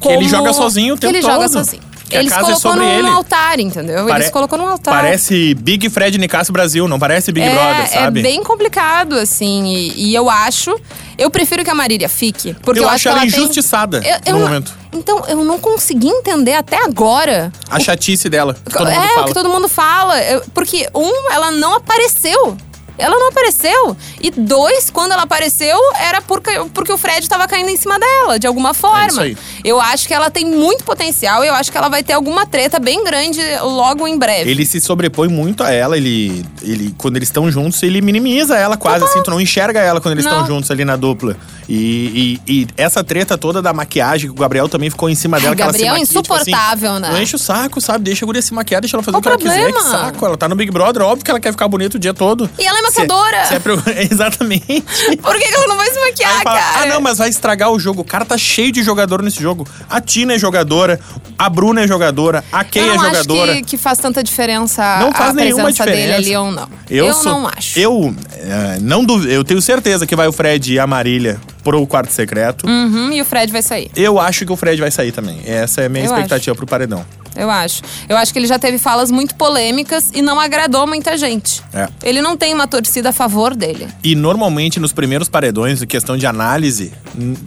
Que 0.00 0.08
ele 0.08 0.16
como- 0.18 0.28
joga 0.28 0.52
sozinho 0.52 0.94
o 0.94 0.96
que 0.98 1.02
tempo 1.06 1.14
ele 1.16 1.22
joga 1.22 1.48
todo. 1.48 1.52
sozinho. 1.52 1.82
Que 2.08 2.16
a 2.16 2.20
ele 2.20 2.28
se 2.28 2.34
casa 2.34 2.52
é 2.52 2.56
sobre 2.56 2.84
ele. 2.84 3.08
altar, 3.08 3.58
entendeu? 3.58 4.06
Pare- 4.06 4.24
se 4.24 4.30
colocou 4.30 4.58
num 4.58 4.68
altar. 4.68 4.94
Parece 4.94 5.54
Big 5.54 5.88
Fred 5.88 6.18
Nicasso 6.18 6.52
Brasil, 6.52 6.86
não 6.86 6.98
parece 6.98 7.32
Big 7.32 7.46
é, 7.46 7.50
Brother, 7.50 7.88
sabe? 7.90 8.20
É 8.20 8.22
bem 8.22 8.42
complicado, 8.42 9.14
assim. 9.14 9.64
E, 9.66 10.10
e 10.10 10.14
eu 10.14 10.28
acho. 10.28 10.74
Eu 11.16 11.30
prefiro 11.30 11.64
que 11.64 11.70
a 11.70 11.74
Marília 11.74 12.08
fique. 12.08 12.54
Porque 12.62 12.80
eu, 12.80 12.84
Eu 12.84 12.88
acho 12.90 13.08
ela 13.08 13.20
ela 13.20 13.30
tem- 13.30 13.40
injustiçada 13.40 14.02
Eu- 14.04 14.18
eu 14.26 14.32
no 14.34 14.38
não- 14.40 14.46
momento. 14.48 14.72
Então, 14.92 15.24
eu 15.26 15.44
não 15.44 15.58
consegui 15.58 16.08
entender 16.08 16.52
até 16.54 16.76
agora. 16.84 17.52
A 17.68 17.80
chatice 17.80 18.28
dela. 18.28 18.56
É, 18.66 19.20
o 19.20 19.24
que 19.24 19.34
todo 19.34 19.48
mundo 19.48 19.68
fala. 19.68 20.20
Eu- 20.22 20.42
Porque, 20.54 20.88
um, 20.94 21.32
ela 21.32 21.50
não 21.50 21.74
apareceu. 21.74 22.56
Ela 22.98 23.18
não 23.18 23.28
apareceu. 23.28 23.96
E 24.20 24.30
dois, 24.30 24.90
quando 24.90 25.12
ela 25.12 25.22
apareceu, 25.22 25.76
era 26.00 26.20
porque, 26.22 26.50
porque 26.72 26.92
o 26.92 26.98
Fred 26.98 27.28
tava 27.28 27.46
caindo 27.48 27.68
em 27.70 27.76
cima 27.76 27.98
dela, 27.98 28.38
de 28.38 28.46
alguma 28.46 28.72
forma. 28.74 29.04
É 29.04 29.06
isso 29.08 29.20
aí. 29.20 29.36
Eu 29.64 29.80
acho 29.80 30.06
que 30.06 30.14
ela 30.14 30.30
tem 30.30 30.44
muito 30.44 30.84
potencial 30.84 31.44
e 31.44 31.48
eu 31.48 31.54
acho 31.54 31.70
que 31.72 31.78
ela 31.78 31.88
vai 31.88 32.02
ter 32.02 32.12
alguma 32.12 32.46
treta 32.46 32.78
bem 32.78 33.02
grande 33.04 33.40
logo 33.62 34.06
em 34.06 34.16
breve. 34.18 34.50
Ele 34.50 34.64
se 34.64 34.80
sobrepõe 34.80 35.28
muito 35.28 35.62
a 35.62 35.70
ela, 35.70 35.96
ele, 35.96 36.44
ele 36.62 36.94
quando 36.98 37.16
eles 37.16 37.28
estão 37.28 37.50
juntos, 37.50 37.82
ele 37.82 38.00
minimiza 38.00 38.56
ela 38.56 38.76
quase 38.76 39.04
assim, 39.04 39.22
tu 39.22 39.30
não 39.30 39.40
enxerga 39.40 39.80
ela 39.80 40.00
quando 40.00 40.12
eles 40.12 40.24
estão 40.24 40.46
juntos 40.46 40.70
ali 40.70 40.84
na 40.84 40.96
dupla. 40.96 41.36
E, 41.68 42.38
e- 42.46 42.52
e 42.62 42.66
essa 42.76 43.02
treta 43.02 43.36
toda 43.38 43.60
da 43.62 43.72
maquiagem, 43.72 44.28
que 44.30 44.36
o 44.36 44.38
Gabriel 44.38 44.68
também 44.68 44.90
ficou 44.90 45.08
em 45.08 45.14
cima 45.14 45.40
dela, 45.40 45.56
que 45.56 45.62
Gabriel 45.62 45.94
é 45.94 45.96
ela 45.98 46.06
se 46.06 46.14
maquia, 46.14 46.22
tipo 46.22 46.34
assim, 46.34 46.50
insuportável, 46.50 47.00
né? 47.00 47.10
Não 47.10 47.22
enche 47.22 47.36
o 47.36 47.38
saco, 47.38 47.80
sabe? 47.80 48.04
Deixa 48.04 48.24
a 48.24 48.26
guria 48.26 48.42
se 48.42 48.52
maquiar, 48.52 48.80
deixa 48.80 48.96
ela 48.96 49.02
fazer 49.02 49.14
Qual 49.20 49.34
o 49.34 49.38
que 49.38 49.46
ela 49.46 49.54
quiser, 49.56 49.66
que 49.66 49.72
problema? 49.72 50.04
saco. 50.04 50.26
Ela 50.26 50.36
tá 50.36 50.48
no 50.48 50.54
Big 50.54 50.70
Brother, 50.70 51.02
óbvio 51.02 51.24
que 51.24 51.30
ela 51.30 51.40
quer 51.40 51.52
ficar 51.52 51.66
bonita 51.68 51.96
o 51.96 52.00
dia 52.00 52.12
todo. 52.12 52.48
E 52.58 52.66
ela 52.66 52.78
é 52.78 52.82
maquiadora. 52.84 53.44
Se 53.46 53.54
é 53.54 53.58
pro- 53.58 53.82
Exatamente. 54.10 54.84
Por 55.22 55.34
que, 55.38 55.48
que 55.48 55.54
ela 55.54 55.66
não 55.66 55.76
vai 55.76 55.90
se 55.90 56.00
maquiar, 56.00 56.42
fala, 56.42 56.58
cara? 56.60 56.82
ah, 56.82 56.86
não, 56.86 57.00
mas 57.00 57.18
vai 57.18 57.28
estragar 57.28 57.70
o 57.70 57.78
jogo. 57.78 58.02
O 58.02 58.04
cara 58.04 58.24
tá 58.24 58.38
cheio 58.38 58.70
de 58.72 58.82
jogador 58.82 59.22
nesse 59.22 59.40
jogo. 59.42 59.66
A 59.90 60.00
Tina 60.00 60.34
é 60.34 60.38
jogadora, 60.38 60.98
a 61.38 61.48
Bruna 61.48 61.82
é 61.82 61.86
jogadora, 61.88 62.44
a 62.52 62.64
Kay 62.64 62.82
é 62.90 62.94
jogadora. 62.98 63.52
acho 63.52 63.60
que, 63.62 63.66
que 63.70 63.76
faz 63.76 63.98
tanta 63.98 64.22
diferença 64.22 64.82
Não 65.00 65.08
a 65.10 65.14
faz 65.14 65.34
nenhuma 65.34 65.64
presença 65.64 65.84
dele 65.86 65.96
diferença. 66.02 66.18
ali 66.18 66.36
ou 66.36 66.50
não. 66.52 66.68
Eu, 66.88 67.06
Eu, 67.06 67.14
sou- 67.14 67.32
não 67.32 67.48
acho. 67.48 67.78
Eu 67.78 68.14
é, 68.32 68.78
não 68.80 69.04
duvido, 69.04 69.32
eu 69.32 69.42
tenho 69.44 69.60
certeza 69.62 70.06
que 70.06 70.14
vai 70.14 70.26
o 70.28 70.32
Fred 70.32 70.72
e 70.74 70.78
a 70.78 70.86
Marília 70.86 71.40
pro 71.62 71.86
quarto 71.86 72.12
secreto. 72.12 72.66
Uhum, 72.66 73.10
e 73.12 73.20
o 73.22 73.24
Fred 73.24 73.50
vai 73.50 73.62
sair. 73.62 73.90
Eu 73.96 74.20
acho 74.20 74.44
que 74.44 74.52
o 74.52 74.56
Fred 74.56 74.80
vai 74.80 74.90
sair 74.90 75.12
também. 75.12 75.40
Essa 75.46 75.80
é 75.82 75.86
a 75.86 75.88
minha 75.88 76.04
Eu 76.04 76.10
expectativa 76.12 76.54
pro 76.54 76.66
paredão. 76.66 77.04
Eu 77.36 77.50
acho. 77.50 77.82
Eu 78.08 78.16
acho 78.16 78.32
que 78.32 78.38
ele 78.38 78.46
já 78.46 78.58
teve 78.58 78.78
falas 78.78 79.10
muito 79.10 79.34
polêmicas 79.34 80.10
e 80.14 80.22
não 80.22 80.38
agradou 80.38 80.86
muita 80.86 81.16
gente. 81.18 81.62
É. 81.72 81.88
Ele 82.02 82.20
não 82.22 82.36
tem 82.36 82.54
uma 82.54 82.66
torcida 82.66 83.10
a 83.10 83.12
favor 83.12 83.54
dele. 83.54 83.88
E 84.02 84.14
normalmente 84.14 84.78
nos 84.80 84.92
primeiros 84.92 85.28
paredões, 85.28 85.82
em 85.82 85.86
questão 85.86 86.16
de 86.16 86.26
análise, 86.26 86.92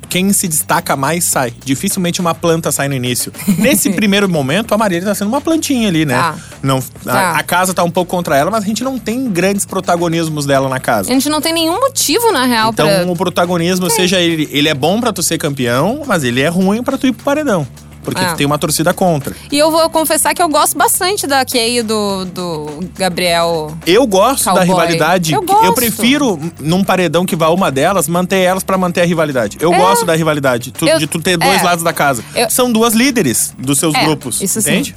quem 0.09 0.31
se 0.33 0.47
destaca 0.47 0.95
mais 0.95 1.23
sai. 1.25 1.53
Dificilmente 1.63 2.19
uma 2.21 2.33
planta 2.35 2.71
sai 2.71 2.87
no 2.87 2.95
início. 2.95 3.31
Nesse 3.57 3.89
primeiro 3.91 4.27
momento, 4.29 4.73
a 4.73 4.77
Marília 4.77 5.05
tá 5.05 5.15
sendo 5.15 5.27
uma 5.29 5.41
plantinha 5.41 5.87
ali, 5.87 6.05
né? 6.05 6.15
Tá. 6.15 6.35
Não, 6.61 6.81
Tá. 7.03 7.13
a, 7.13 7.37
a 7.39 7.43
casa 7.43 7.73
tá 7.73 7.83
um 7.83 7.91
pouco 7.91 8.09
contra 8.11 8.35
ela, 8.37 8.51
mas 8.51 8.63
a 8.63 8.67
gente 8.67 8.83
não 8.83 8.97
tem 8.99 9.29
grandes 9.29 9.65
protagonismos 9.65 10.45
dela 10.45 10.67
na 10.67 10.79
casa. 10.79 11.09
A 11.09 11.13
gente 11.13 11.29
não 11.29 11.39
tem 11.41 11.53
nenhum 11.53 11.79
motivo, 11.79 12.31
na 12.31 12.45
real, 12.45 12.71
Então 12.71 12.87
pra. 12.87 13.05
o 13.11 13.15
protagonismo, 13.15 13.89
seja 13.89 14.19
ele, 14.19 14.47
ele 14.51 14.67
é 14.67 14.73
bom 14.73 14.99
pra 14.99 15.13
tu 15.13 15.23
ser 15.23 15.37
campeão, 15.37 16.01
mas 16.05 16.23
ele 16.23 16.41
é 16.41 16.47
ruim 16.47 16.83
pra 16.83 16.97
tu 16.97 17.07
ir 17.07 17.13
pro 17.13 17.23
paredão. 17.23 17.67
Porque 18.07 18.23
tu 18.25 18.35
tem 18.37 18.45
uma 18.45 18.57
torcida 18.57 18.93
contra. 18.93 19.35
E 19.51 19.57
eu 19.57 19.69
vou 19.69 19.89
confessar 19.89 20.33
que 20.33 20.41
eu 20.41 20.47
gosto 20.47 20.77
bastante 20.77 21.27
da 21.27 21.43
Kay 21.43 21.79
e 21.79 21.83
do, 21.83 22.23
do 22.25 22.79
Gabriel. 22.97 23.77
Eu 23.85 24.07
gosto 24.07 24.45
da 24.45 24.51
Cowboy. 24.65 24.65
rivalidade. 24.67 25.33
Eu 25.33 25.41
gosto. 25.41 25.73
prefiro, 25.73 26.39
num 26.59 26.83
paredão 26.85 27.25
que 27.25 27.35
vá 27.35 27.49
uma 27.49 27.69
delas, 27.69 28.07
manter 28.07 28.37
elas 28.39 28.63
pra 28.63 28.77
manter 28.77 29.01
a 29.01 29.05
rivalidade. 29.05 29.57
Eu 29.59 29.73
É. 29.73 29.77
gosto 29.77 30.05
da 30.05 30.15
rivalidade. 30.15 30.71
Tu- 30.71 30.87
Eu- 30.87 30.99
de 30.99 31.05
tu 31.07 31.19
ter 31.21 31.35
dois 31.37 31.59
é. 31.61 31.63
lados 31.63 31.83
da 31.83 31.91
casa. 31.91 32.23
Eu- 32.33 32.49
São 32.49 32.71
duas 32.71 32.93
líderes 32.93 33.53
dos 33.57 33.77
seus 33.77 33.93
É, 33.93 34.05
grupos. 34.05 34.41
isso 34.41 34.61
sim. 34.61 34.93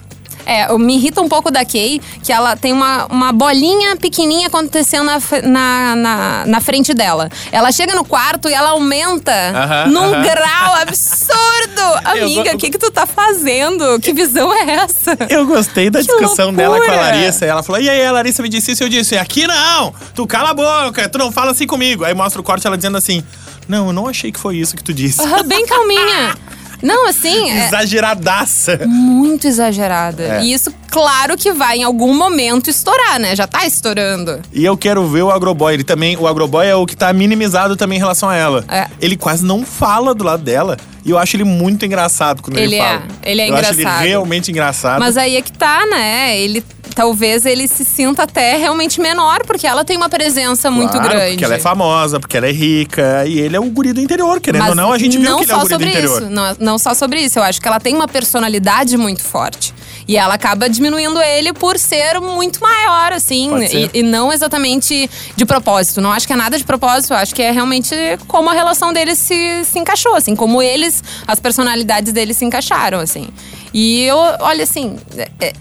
É, 0.47 0.77
me 0.79 0.97
irrita 0.97 1.21
um 1.21 1.29
pouco 1.29 1.51
da 1.51 1.65
Kay, 1.65 2.01
que 2.23 2.33
ela 2.33 2.57
tem 2.57 2.73
uma, 2.73 3.07
uma 3.07 3.33
bolinha 3.33 3.97
pequenininha 3.97 4.49
acontecendo 4.49 5.05
na, 5.05 5.19
na, 5.43 5.97
na, 5.97 6.47
na 6.47 6.61
frente 6.61 6.93
dela. 6.95 7.29
Ela 7.53 7.71
chega 7.73 7.95
no 7.95 8.05
quarto 8.05 8.49
e 8.49 8.55
ela 8.55 8.71
aumenta 8.71 9.33
Aham, 9.33 9.87
num 9.91 10.15
aham. 10.15 10.23
grau 10.23 10.75
absurdo. 10.83 11.81
Amiga, 12.05 12.55
o 12.55 12.59
que 12.59 12.71
que 12.71 12.79
tu 12.79 12.91
tá 12.91 13.07
fazendo? 13.07 13.99
Que 14.01 14.13
visão 14.13 14.53
é 14.53 14.71
essa? 14.71 15.17
Eu 15.29 15.47
gostei 15.47 15.91
da 15.91 16.01
Que 16.01 16.07
discussão 16.07 16.53
dela 16.53 16.77
com 16.79 16.83
a 16.85 16.87
loucura! 16.87 17.11
Larissa. 17.11 17.45
Ela 17.45 17.63
falou: 17.63 17.81
e 17.81 17.89
aí, 17.89 18.05
a 18.05 18.13
Larissa 18.13 18.43
me 18.43 18.49
disse 18.49 18.73
isso, 18.73 18.83
eu 18.83 18.89
disse: 18.89 19.17
aqui 19.17 19.47
não! 19.47 19.93
Tu 20.15 20.27
cala 20.27 20.51
a 20.51 20.55
boca, 20.55 21.09
tu 21.09 21.19
não 21.19 21.31
fala 21.31 21.53
assim 21.53 21.67
comigo. 21.67 22.05
Aí 22.05 22.15
mostra 22.15 22.41
o 22.41 22.45
corte 22.45 22.67
ela 22.67 22.77
dizendo 22.77 22.97
assim: 22.97 23.23
não, 23.69 23.89
eu 23.89 23.93
não 23.93 24.07
achei 24.09 24.33
que 24.33 24.39
foi 24.41 24.57
isso 24.57 24.77
que 24.77 24.83
tu 24.83 24.93
disse. 24.93 25.21
Aham, 25.23 25.45
Bem 25.45 25.65
calminha. 25.67 26.35
Não, 26.83 27.07
assim, 27.09 27.51
é 27.51 27.67
Exageradaça. 27.67 28.81
muito 28.87 29.47
exagerada. 29.47 30.23
É. 30.23 30.43
E 30.43 30.53
isso, 30.53 30.73
claro 30.91 31.37
que 31.37 31.53
vai 31.53 31.79
em 31.79 31.83
algum 31.85 32.15
momento 32.17 32.71
estourar, 32.71 33.19
né? 33.19 33.35
Já 33.37 33.47
tá 33.47 33.67
estourando. 33.67 34.41
E 34.53 34.65
eu 34.65 34.77
quero 34.77 35.07
ver 35.07 35.23
o 35.23 35.31
Agroboy. 35.31 35.75
Ele 35.75 35.85
também, 35.85 36.17
o 36.17 36.27
Agroboy 36.27 36.67
é 36.67 36.75
o 36.75 36.87
que 36.87 36.97
tá 36.97 37.13
minimizado 37.13 37.77
também 37.77 37.97
em 37.97 38.01
relação 38.01 38.29
a 38.29 38.37
ela. 38.37 38.65
É. 38.69 38.87
Ele 39.01 39.17
quase 39.17 39.45
não 39.45 39.65
fala 39.65 40.15
do 40.15 40.25
lado 40.25 40.43
dela. 40.43 40.77
E 41.05 41.11
eu 41.11 41.19
acho 41.19 41.37
ele 41.37 41.45
muito 41.45 41.85
engraçado 41.87 42.43
quando 42.43 42.59
ele, 42.59 42.75
Ele 42.75 42.77
é, 42.77 42.85
fala. 42.89 43.03
ele 43.23 43.41
é 43.41 43.49
eu 43.51 43.57
acho 43.57 43.71
ele 43.73 43.81
engraçado. 43.81 44.03
realmente 44.03 44.51
engraçado. 44.51 45.01
Mas 45.01 45.17
aí 45.17 45.37
é 45.37 45.43
que 45.43 45.53
tá, 45.53 45.87
né? 45.87 46.39
Ele 46.39 46.63
talvez 47.01 47.47
ele 47.47 47.67
se 47.67 47.83
sinta 47.83 48.25
até 48.25 48.59
realmente 48.59 49.01
menor, 49.01 49.43
porque 49.47 49.67
ela 49.67 49.83
tem 49.83 49.97
uma 49.97 50.11
presença 50.11 50.71
muito 50.71 50.91
Claro, 50.91 51.09
grande. 51.09 51.31
Porque 51.31 51.45
ela 51.47 51.55
é 51.55 51.59
famosa, 51.59 52.21
porque 52.21 52.37
ela 52.37 52.47
é 52.47 52.53
rica. 52.53 53.25
E 53.27 53.39
ele 53.41 53.57
é 53.57 53.61
o 53.61 53.65
guri 53.71 53.95
do 53.95 54.03
interior, 54.03 54.39
querendo 54.39 54.69
ou 54.69 54.75
não, 54.75 54.93
a 54.93 54.99
gente 54.99 55.17
viu 55.17 55.39
que 55.39 55.45
ele 55.45 55.53
é 55.53 55.57
o 55.57 55.61
guri 55.61 55.77
do 55.79 55.85
interior. 55.87 56.21
Isso, 56.21 56.31
não, 56.31 56.57
não 56.61 56.79
só 56.79 56.93
sobre 56.93 57.19
isso. 57.21 57.39
Eu 57.39 57.43
acho 57.43 57.59
que 57.59 57.67
ela 57.67 57.81
tem 57.81 57.95
uma 57.95 58.07
personalidade 58.07 58.99
muito 58.99 59.23
forte. 59.23 59.73
E 60.07 60.19
ela 60.19 60.35
acaba 60.35 60.69
diminuindo 60.69 61.23
ele 61.23 61.55
por 61.55 61.79
ser 61.79 62.21
muito 62.21 62.61
maior, 62.61 63.15
assim. 63.15 63.51
E, 63.63 64.01
e 64.01 64.03
não 64.03 64.31
exatamente 64.31 65.09
de 65.35 65.47
propósito. 65.47 66.03
Não 66.03 66.13
acho 66.13 66.27
que 66.27 66.35
é 66.35 66.37
nada 66.37 66.59
de 66.59 66.65
propósito. 66.65 67.15
Eu 67.15 67.17
acho 67.17 67.35
que 67.35 67.41
é 67.41 67.51
realmente 67.51 67.95
como 68.27 68.51
a 68.51 68.53
relação 68.53 68.93
deles 68.93 69.19
se, 69.19 69.65
se 69.65 69.79
encaixou, 69.79 70.15
assim. 70.17 70.37
Como 70.37 70.61
eles, 70.61 71.03
as 71.27 71.41
personalidades 71.41 72.13
deles 72.13 72.37
se 72.37 72.45
encaixaram, 72.45 73.01
assim. 73.01 73.29
E 73.73 74.03
eu, 74.03 74.19
olha, 74.41 74.65
assim. 74.65 74.99
é- 75.17 75.31
é- 75.41 75.53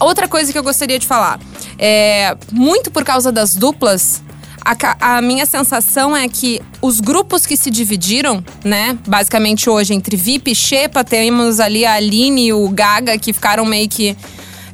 outra 0.00 0.28
coisa 0.28 0.52
que 0.52 0.58
eu 0.58 0.62
gostaria 0.62 0.98
de 0.98 1.06
falar. 1.06 1.40
É, 1.78 2.36
muito 2.52 2.90
por 2.90 3.04
causa 3.04 3.30
das 3.32 3.54
duplas, 3.54 4.22
a, 4.64 5.16
a 5.16 5.20
minha 5.20 5.44
sensação 5.44 6.16
é 6.16 6.26
que 6.26 6.60
os 6.80 6.98
grupos 6.98 7.44
que 7.44 7.56
se 7.56 7.70
dividiram, 7.70 8.42
né? 8.64 8.96
Basicamente 9.06 9.68
hoje, 9.68 9.92
entre 9.92 10.16
VIP 10.16 10.52
e 10.52 10.54
Xepa, 10.54 11.04
temos 11.04 11.60
ali 11.60 11.84
a 11.84 11.94
Aline 11.94 12.46
e 12.46 12.52
o 12.52 12.66
Gaga, 12.70 13.18
que 13.18 13.32
ficaram 13.32 13.66
meio 13.66 13.88
que. 13.88 14.16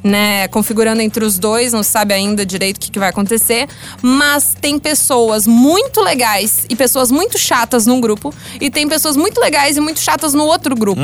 Né, 0.03 0.47
configurando 0.47 0.99
entre 0.99 1.23
os 1.23 1.37
dois, 1.37 1.73
não 1.73 1.83
sabe 1.83 2.11
ainda 2.11 2.43
direito 2.43 2.77
o 2.77 2.79
que, 2.79 2.89
que 2.89 2.97
vai 2.97 3.09
acontecer. 3.09 3.67
Mas 4.01 4.57
tem 4.59 4.79
pessoas 4.79 5.45
muito 5.45 6.01
legais 6.01 6.65
e 6.67 6.75
pessoas 6.75 7.11
muito 7.11 7.37
chatas 7.37 7.85
num 7.85 8.01
grupo. 8.01 8.33
E 8.59 8.71
tem 8.71 8.87
pessoas 8.87 9.15
muito 9.15 9.39
legais 9.39 9.77
e 9.77 9.79
muito 9.79 9.99
chatas 9.99 10.33
no 10.33 10.43
outro 10.43 10.75
grupo. 10.75 11.01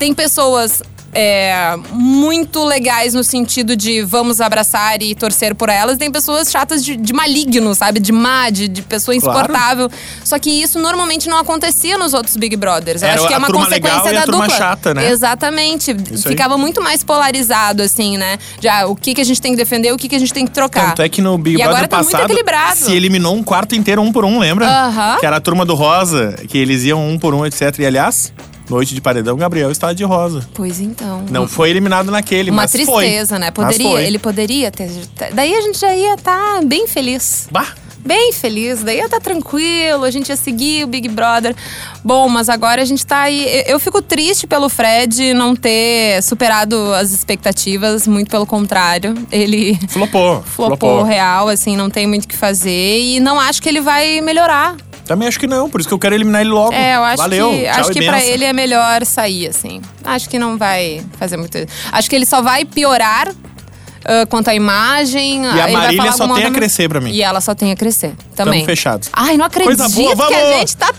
Tem 0.00 0.12
pessoas 0.12 0.82
é, 1.12 1.76
muito 1.92 2.62
legais 2.64 3.14
no 3.14 3.24
sentido 3.24 3.74
de 3.76 4.02
vamos 4.02 4.40
abraçar 4.40 5.02
e 5.02 5.14
torcer 5.14 5.54
por 5.54 5.68
elas. 5.68 5.98
Tem 5.98 6.10
pessoas 6.10 6.50
chatas 6.50 6.84
de, 6.84 6.96
de 6.96 7.12
maligno, 7.12 7.74
sabe? 7.74 7.98
De 8.00 8.12
má, 8.12 8.50
de, 8.50 8.68
de 8.68 8.82
pessoa 8.82 9.16
Claro. 9.18 9.38
insuportável. 9.40 9.90
Só 10.24 10.38
que 10.38 10.50
isso 10.50 10.78
normalmente 10.78 11.28
não 11.28 11.38
acontecia 11.38 11.98
nos 11.98 12.14
outros 12.14 12.36
Big 12.36 12.56
Brothers. 12.56 13.02
Eu 13.02 13.08
Era 13.08 13.18
acho 13.18 13.26
que 13.28 13.34
é 13.34 13.38
uma 13.38 13.46
turma 13.48 13.64
consequência 13.66 14.12
da 14.12 14.22
turma 14.24 14.44
dupla. 14.44 14.56
chata, 14.58 14.94
né? 14.94 15.10
Exatamente. 15.10 15.90
Isso 16.12 16.28
aí. 16.28 16.32
Ficava 16.34 16.56
muito 16.56 16.80
mais 16.80 17.02
polarizado, 17.02 17.82
assim, 17.82 18.16
né? 18.16 18.38
Já 18.60 18.86
o 18.86 18.94
que, 18.94 19.14
que 19.14 19.20
a 19.20 19.24
gente 19.24 19.40
tem 19.40 19.52
que 19.52 19.58
defender, 19.58 19.92
o 19.92 19.96
que, 19.96 20.08
que 20.08 20.14
a 20.16 20.18
gente 20.18 20.32
tem 20.32 20.46
que 20.46 20.52
trocar. 20.52 20.90
Tanto 20.90 21.02
é 21.02 21.08
que 21.08 21.20
no 21.20 21.36
Big 21.36 21.56
E 21.56 21.58
Brother 21.58 21.74
agora 21.74 21.88
tá 21.88 22.02
muito 22.02 22.16
equilibrado. 22.16 22.76
se 22.76 22.92
eliminou 22.92 23.34
um 23.34 23.42
quarto 23.42 23.74
inteiro 23.74 24.00
um 24.00 24.12
por 24.12 24.24
um, 24.24 24.38
lembra? 24.38 24.66
Aham. 24.68 25.16
Que 25.18 25.26
era 25.26 25.36
a 25.36 25.40
turma 25.40 25.64
do 25.64 25.74
Rosa, 25.74 26.36
que 26.48 26.56
eles 26.56 26.84
iam 26.84 27.06
um 27.08 27.18
por 27.18 27.34
um, 27.34 27.44
etc. 27.44 27.78
E 27.80 27.86
aliás, 27.86 28.32
noite 28.70 28.94
de 28.94 29.00
paredão, 29.00 29.36
Gabriel 29.36 29.70
está 29.70 29.92
de 29.92 30.04
rosa. 30.04 30.48
Pois 30.54 30.80
então. 30.80 31.24
Não 31.30 31.46
foi 31.48 31.70
eliminado 31.70 32.10
naquele, 32.10 32.50
Uma 32.50 32.62
mas 32.62 32.72
foi. 32.72 33.04
tristeza, 33.04 33.38
né? 33.38 33.46
Mas 33.56 33.66
Poderia, 33.76 33.90
foi. 33.90 34.04
ele 34.04 34.18
poderia 34.18 34.70
ter. 34.70 34.90
Daí 35.34 35.54
a 35.54 35.60
gente 35.60 35.78
já 35.78 35.94
ia 35.94 36.14
estar 36.14 36.64
bem 36.64 36.86
feliz. 36.86 37.48
Bah, 37.50 37.66
bem 37.98 38.32
feliz, 38.32 38.82
daí 38.82 38.96
ia 38.98 39.04
estar 39.04 39.20
tranquilo, 39.20 40.04
a 40.04 40.10
gente 40.10 40.28
ia 40.30 40.36
seguir 40.36 40.84
o 40.84 40.86
Big 40.86 41.08
Brother. 41.08 41.54
Bom, 42.02 42.28
mas 42.28 42.48
agora 42.48 42.80
a 42.80 42.84
gente 42.84 43.04
tá 43.04 43.22
aí. 43.22 43.64
Eu- 43.66 43.78
fico 43.80 44.00
triste 44.00 44.46
pelo 44.46 44.68
Fred 44.68 45.34
não 45.34 45.54
ter 45.56 46.22
superado 46.22 46.94
as 46.94 47.12
expectativas, 47.12 48.06
muito 48.06 48.30
pelo 48.30 48.46
contrário. 48.46 49.14
Ele 49.30 49.78
flopou. 49.88 50.42
flopou 50.42 51.02
real, 51.02 51.48
assim, 51.48 51.76
não 51.76 51.90
tem 51.90 52.06
muito 52.06 52.24
o 52.24 52.28
que 52.28 52.36
fazer 52.36 53.00
e 53.00 53.20
não 53.20 53.38
acho 53.40 53.60
que 53.60 53.68
ele 53.68 53.80
vai 53.80 54.20
melhorar. 54.20 54.76
Também 55.10 55.26
acho 55.26 55.40
que 55.40 55.48
não, 55.48 55.68
por 55.68 55.80
isso 55.80 55.88
que 55.88 55.92
eu 55.92 55.98
quero 55.98 56.14
eliminar 56.14 56.40
ele 56.40 56.50
logo. 56.50 56.72
É, 56.72 56.94
eu 56.94 57.02
acho 57.02 57.16
Valeu, 57.16 57.50
que, 57.50 57.66
acho 57.66 57.90
que 57.90 58.04
pra 58.04 58.12
benção. 58.12 58.28
ele 58.28 58.44
é 58.44 58.52
melhor 58.52 59.04
sair, 59.04 59.48
assim. 59.48 59.82
Acho 60.04 60.28
que 60.28 60.38
não 60.38 60.56
vai 60.56 61.04
fazer 61.18 61.36
muito. 61.36 61.58
Acho 61.90 62.08
que 62.08 62.14
ele 62.14 62.24
só 62.24 62.40
vai 62.40 62.64
piorar 62.64 63.26
ah, 64.04 64.24
quanto 64.26 64.46
à 64.50 64.54
imagem. 64.54 65.44
E 65.46 65.60
a 65.60 65.66
Marília 65.66 66.12
só 66.12 66.32
tem 66.32 66.44
a 66.44 66.52
crescer 66.52 66.88
pra 66.88 67.00
mim. 67.00 67.10
E 67.10 67.22
ela 67.24 67.40
só 67.40 67.56
tem 67.56 67.72
a 67.72 67.76
crescer 67.76 68.14
também. 68.36 68.60
Tamo 68.60 68.66
fechados. 68.66 69.08
Ai, 69.12 69.36
não 69.36 69.46
acredito 69.46 69.76
Coisa 69.76 69.92
boa, 69.92 70.14
que 70.14 70.22
a 70.34 70.38
vamos! 70.44 70.58
gente 70.60 70.76
tá. 70.76 70.92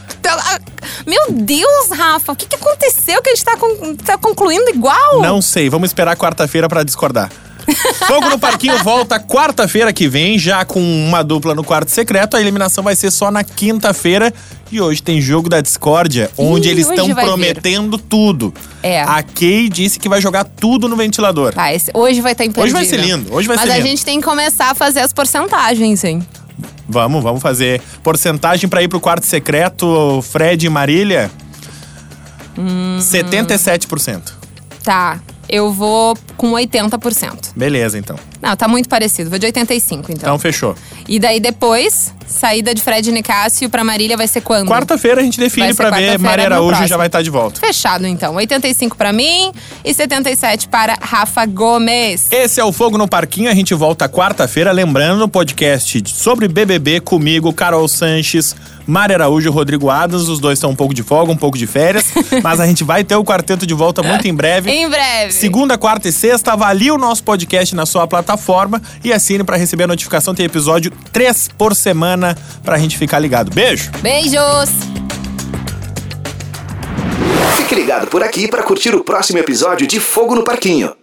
Meu 1.08 1.32
Deus, 1.32 1.90
Rafa, 1.98 2.34
o 2.34 2.36
que, 2.36 2.48
que 2.48 2.56
aconteceu 2.58 3.22
que 3.22 3.30
a 3.30 3.34
gente 3.34 3.46
tá, 3.46 3.56
con- 3.56 3.96
tá 3.96 4.18
concluindo 4.18 4.70
igual? 4.72 5.22
Não 5.22 5.42
sei, 5.42 5.70
vamos 5.70 5.90
esperar 5.90 6.18
quarta-feira 6.18 6.68
pra 6.68 6.84
discordar. 6.84 7.32
Fogo 8.08 8.30
no 8.30 8.40
Parquinho 8.40 8.78
volta 8.84 9.20
quarta-feira 9.20 9.94
que 9.94 10.08
vem, 10.08 10.38
já 10.38 10.66
com 10.66 10.80
uma 10.82 11.24
dupla 11.24 11.54
no 11.56 11.64
quarto 11.64 11.90
secreto. 11.90 12.36
A 12.36 12.42
eliminação 12.42 12.84
vai 12.84 12.96
ser 12.96 13.12
só 13.12 13.30
na 13.32 13.44
quinta-feira. 13.44 14.34
E 14.72 14.80
hoje 14.80 15.04
tem 15.04 15.20
jogo 15.20 15.50
da 15.50 15.60
discórdia, 15.60 16.32
onde 16.38 16.70
Ih, 16.70 16.72
eles 16.72 16.90
estão 16.90 17.14
prometendo 17.14 17.98
tudo. 17.98 18.54
É. 18.82 19.02
A 19.02 19.22
Kay 19.22 19.68
disse 19.68 20.00
que 20.00 20.08
vai 20.08 20.22
jogar 20.22 20.46
tudo 20.46 20.88
no 20.88 20.96
ventilador. 20.96 21.54
Tá, 21.54 21.74
esse- 21.74 21.92
hoje 21.94 22.22
vai 22.22 22.32
estar 22.32 22.46
imperdível. 22.46 22.64
Hoje 22.64 22.74
vai 22.74 22.86
ser 22.86 23.06
lindo, 23.06 23.34
hoje 23.34 23.48
vai 23.50 23.58
Mas 23.58 23.66
ser 23.66 23.72
a 23.74 23.76
lindo. 23.78 23.88
gente 23.90 24.06
tem 24.06 24.20
que 24.22 24.26
começar 24.26 24.72
a 24.72 24.76
fazer 24.76 25.02
as 25.02 25.12
porcentagens, 25.12 26.04
hein? 26.06 26.26
Vamos, 26.88 27.22
vamos 27.22 27.42
fazer 27.42 27.82
porcentagem 28.02 28.70
pra 28.70 28.82
ir 28.82 28.88
pro 28.88 29.00
quarto 29.02 29.26
secreto, 29.26 30.22
Fred 30.32 30.66
e 30.66 30.70
Marília. 30.70 31.30
Hum. 32.58 32.98
77%. 33.00 34.22
Tá. 34.84 35.20
Eu 35.52 35.70
vou 35.70 36.18
com 36.38 36.54
80%. 36.54 37.52
Beleza, 37.56 38.00
então. 38.00 38.18
Não, 38.42 38.56
tá 38.56 38.68
muito 38.68 38.90
parecido. 38.90 39.30
Vou 39.30 39.38
de 39.38 39.46
85, 39.46 40.12
então. 40.12 40.16
Então 40.16 40.40
fechou. 40.40 40.76
E 41.08 41.20
daí 41.20 41.40
depois, 41.40 42.12
saída 42.26 42.74
de 42.74 42.82
Fred 42.82 43.12
Nicásio 43.12 43.70
pra 43.70 43.84
Marília 43.84 44.18
vai 44.18 44.28
ser 44.28 44.42
quando? 44.42 44.68
Quarta-feira 44.68 45.22
a 45.22 45.24
gente 45.24 45.40
define 45.40 45.74
pra 45.76 45.92
ver. 45.92 46.18
Maria 46.18 46.46
Araújo 46.46 46.88
já 46.88 46.98
vai 46.98 47.08
estar 47.08 47.22
de 47.22 47.30
volta. 47.30 47.60
Fechado, 47.60 48.08
então. 48.08 48.36
85 48.36 48.98
pra 48.98 49.14
mim 49.14 49.52
e 49.86 49.94
77 49.94 50.68
para 50.70 50.98
Rafa 51.00 51.46
Gomes. 51.46 52.32
Esse 52.32 52.60
é 52.60 52.64
o 52.64 52.72
Fogo 52.72 52.98
no 52.98 53.08
Parquinho. 53.08 53.50
A 53.50 53.54
gente 53.54 53.76
volta 53.76 54.10
quarta-feira. 54.10 54.72
Lembrando, 54.72 55.20
no 55.20 55.28
podcast 55.30 56.02
sobre 56.08 56.48
BBB 56.48 57.00
comigo, 57.02 57.54
Carol 57.54 57.88
Sanches, 57.88 58.56
Mária 58.88 59.16
Araújo 59.16 59.50
e 59.50 59.52
Rodrigo 59.52 59.90
Adams. 59.90 60.28
Os 60.28 60.40
dois 60.40 60.58
estão 60.58 60.72
um 60.72 60.76
pouco 60.76 60.96
de 60.96 61.04
folga, 61.04 61.32
um 61.32 61.38
pouco 61.38 61.58
de 61.58 61.68
férias. 61.68 62.06
mas 62.42 62.60
a 62.60 62.66
gente 62.66 62.84
vai 62.84 63.04
ter 63.04 63.16
o 63.16 63.24
quarteto 63.24 63.68
de 63.68 63.74
volta 63.76 64.02
muito 64.02 64.28
em 64.28 64.34
breve. 64.34 64.72
Em 64.72 64.90
breve. 64.90 65.32
Segunda, 65.32 65.78
quarta 65.78 66.08
e 66.08 66.12
sexta, 66.12 66.54
avalie 66.54 66.92
o 66.92 66.98
nosso 66.98 67.24
podcast 67.24 67.76
na 67.76 67.86
sua 67.86 68.08
plataforma 68.08 68.31
e 69.04 69.12
assine 69.12 69.44
pra 69.44 69.58
receber 69.58 69.84
a 69.84 69.88
notificação. 69.88 70.34
Tem 70.34 70.46
episódio 70.46 70.92
três 71.12 71.50
por 71.58 71.76
semana 71.76 72.38
pra 72.64 72.78
gente 72.78 72.98
ficar 72.98 73.20
ligado. 73.20 73.54
Beijo! 73.54 73.92
Beijos! 74.02 74.70
Fique 77.58 77.76
ligado 77.76 78.08
por 78.08 78.24
aqui 78.24 78.48
para 78.48 78.64
curtir 78.64 78.94
o 78.96 79.04
próximo 79.04 79.40
episódio 79.40 79.88
de 79.88 80.00
Fogo 80.00 80.36
no 80.36 80.44
Parquinho. 80.44 81.01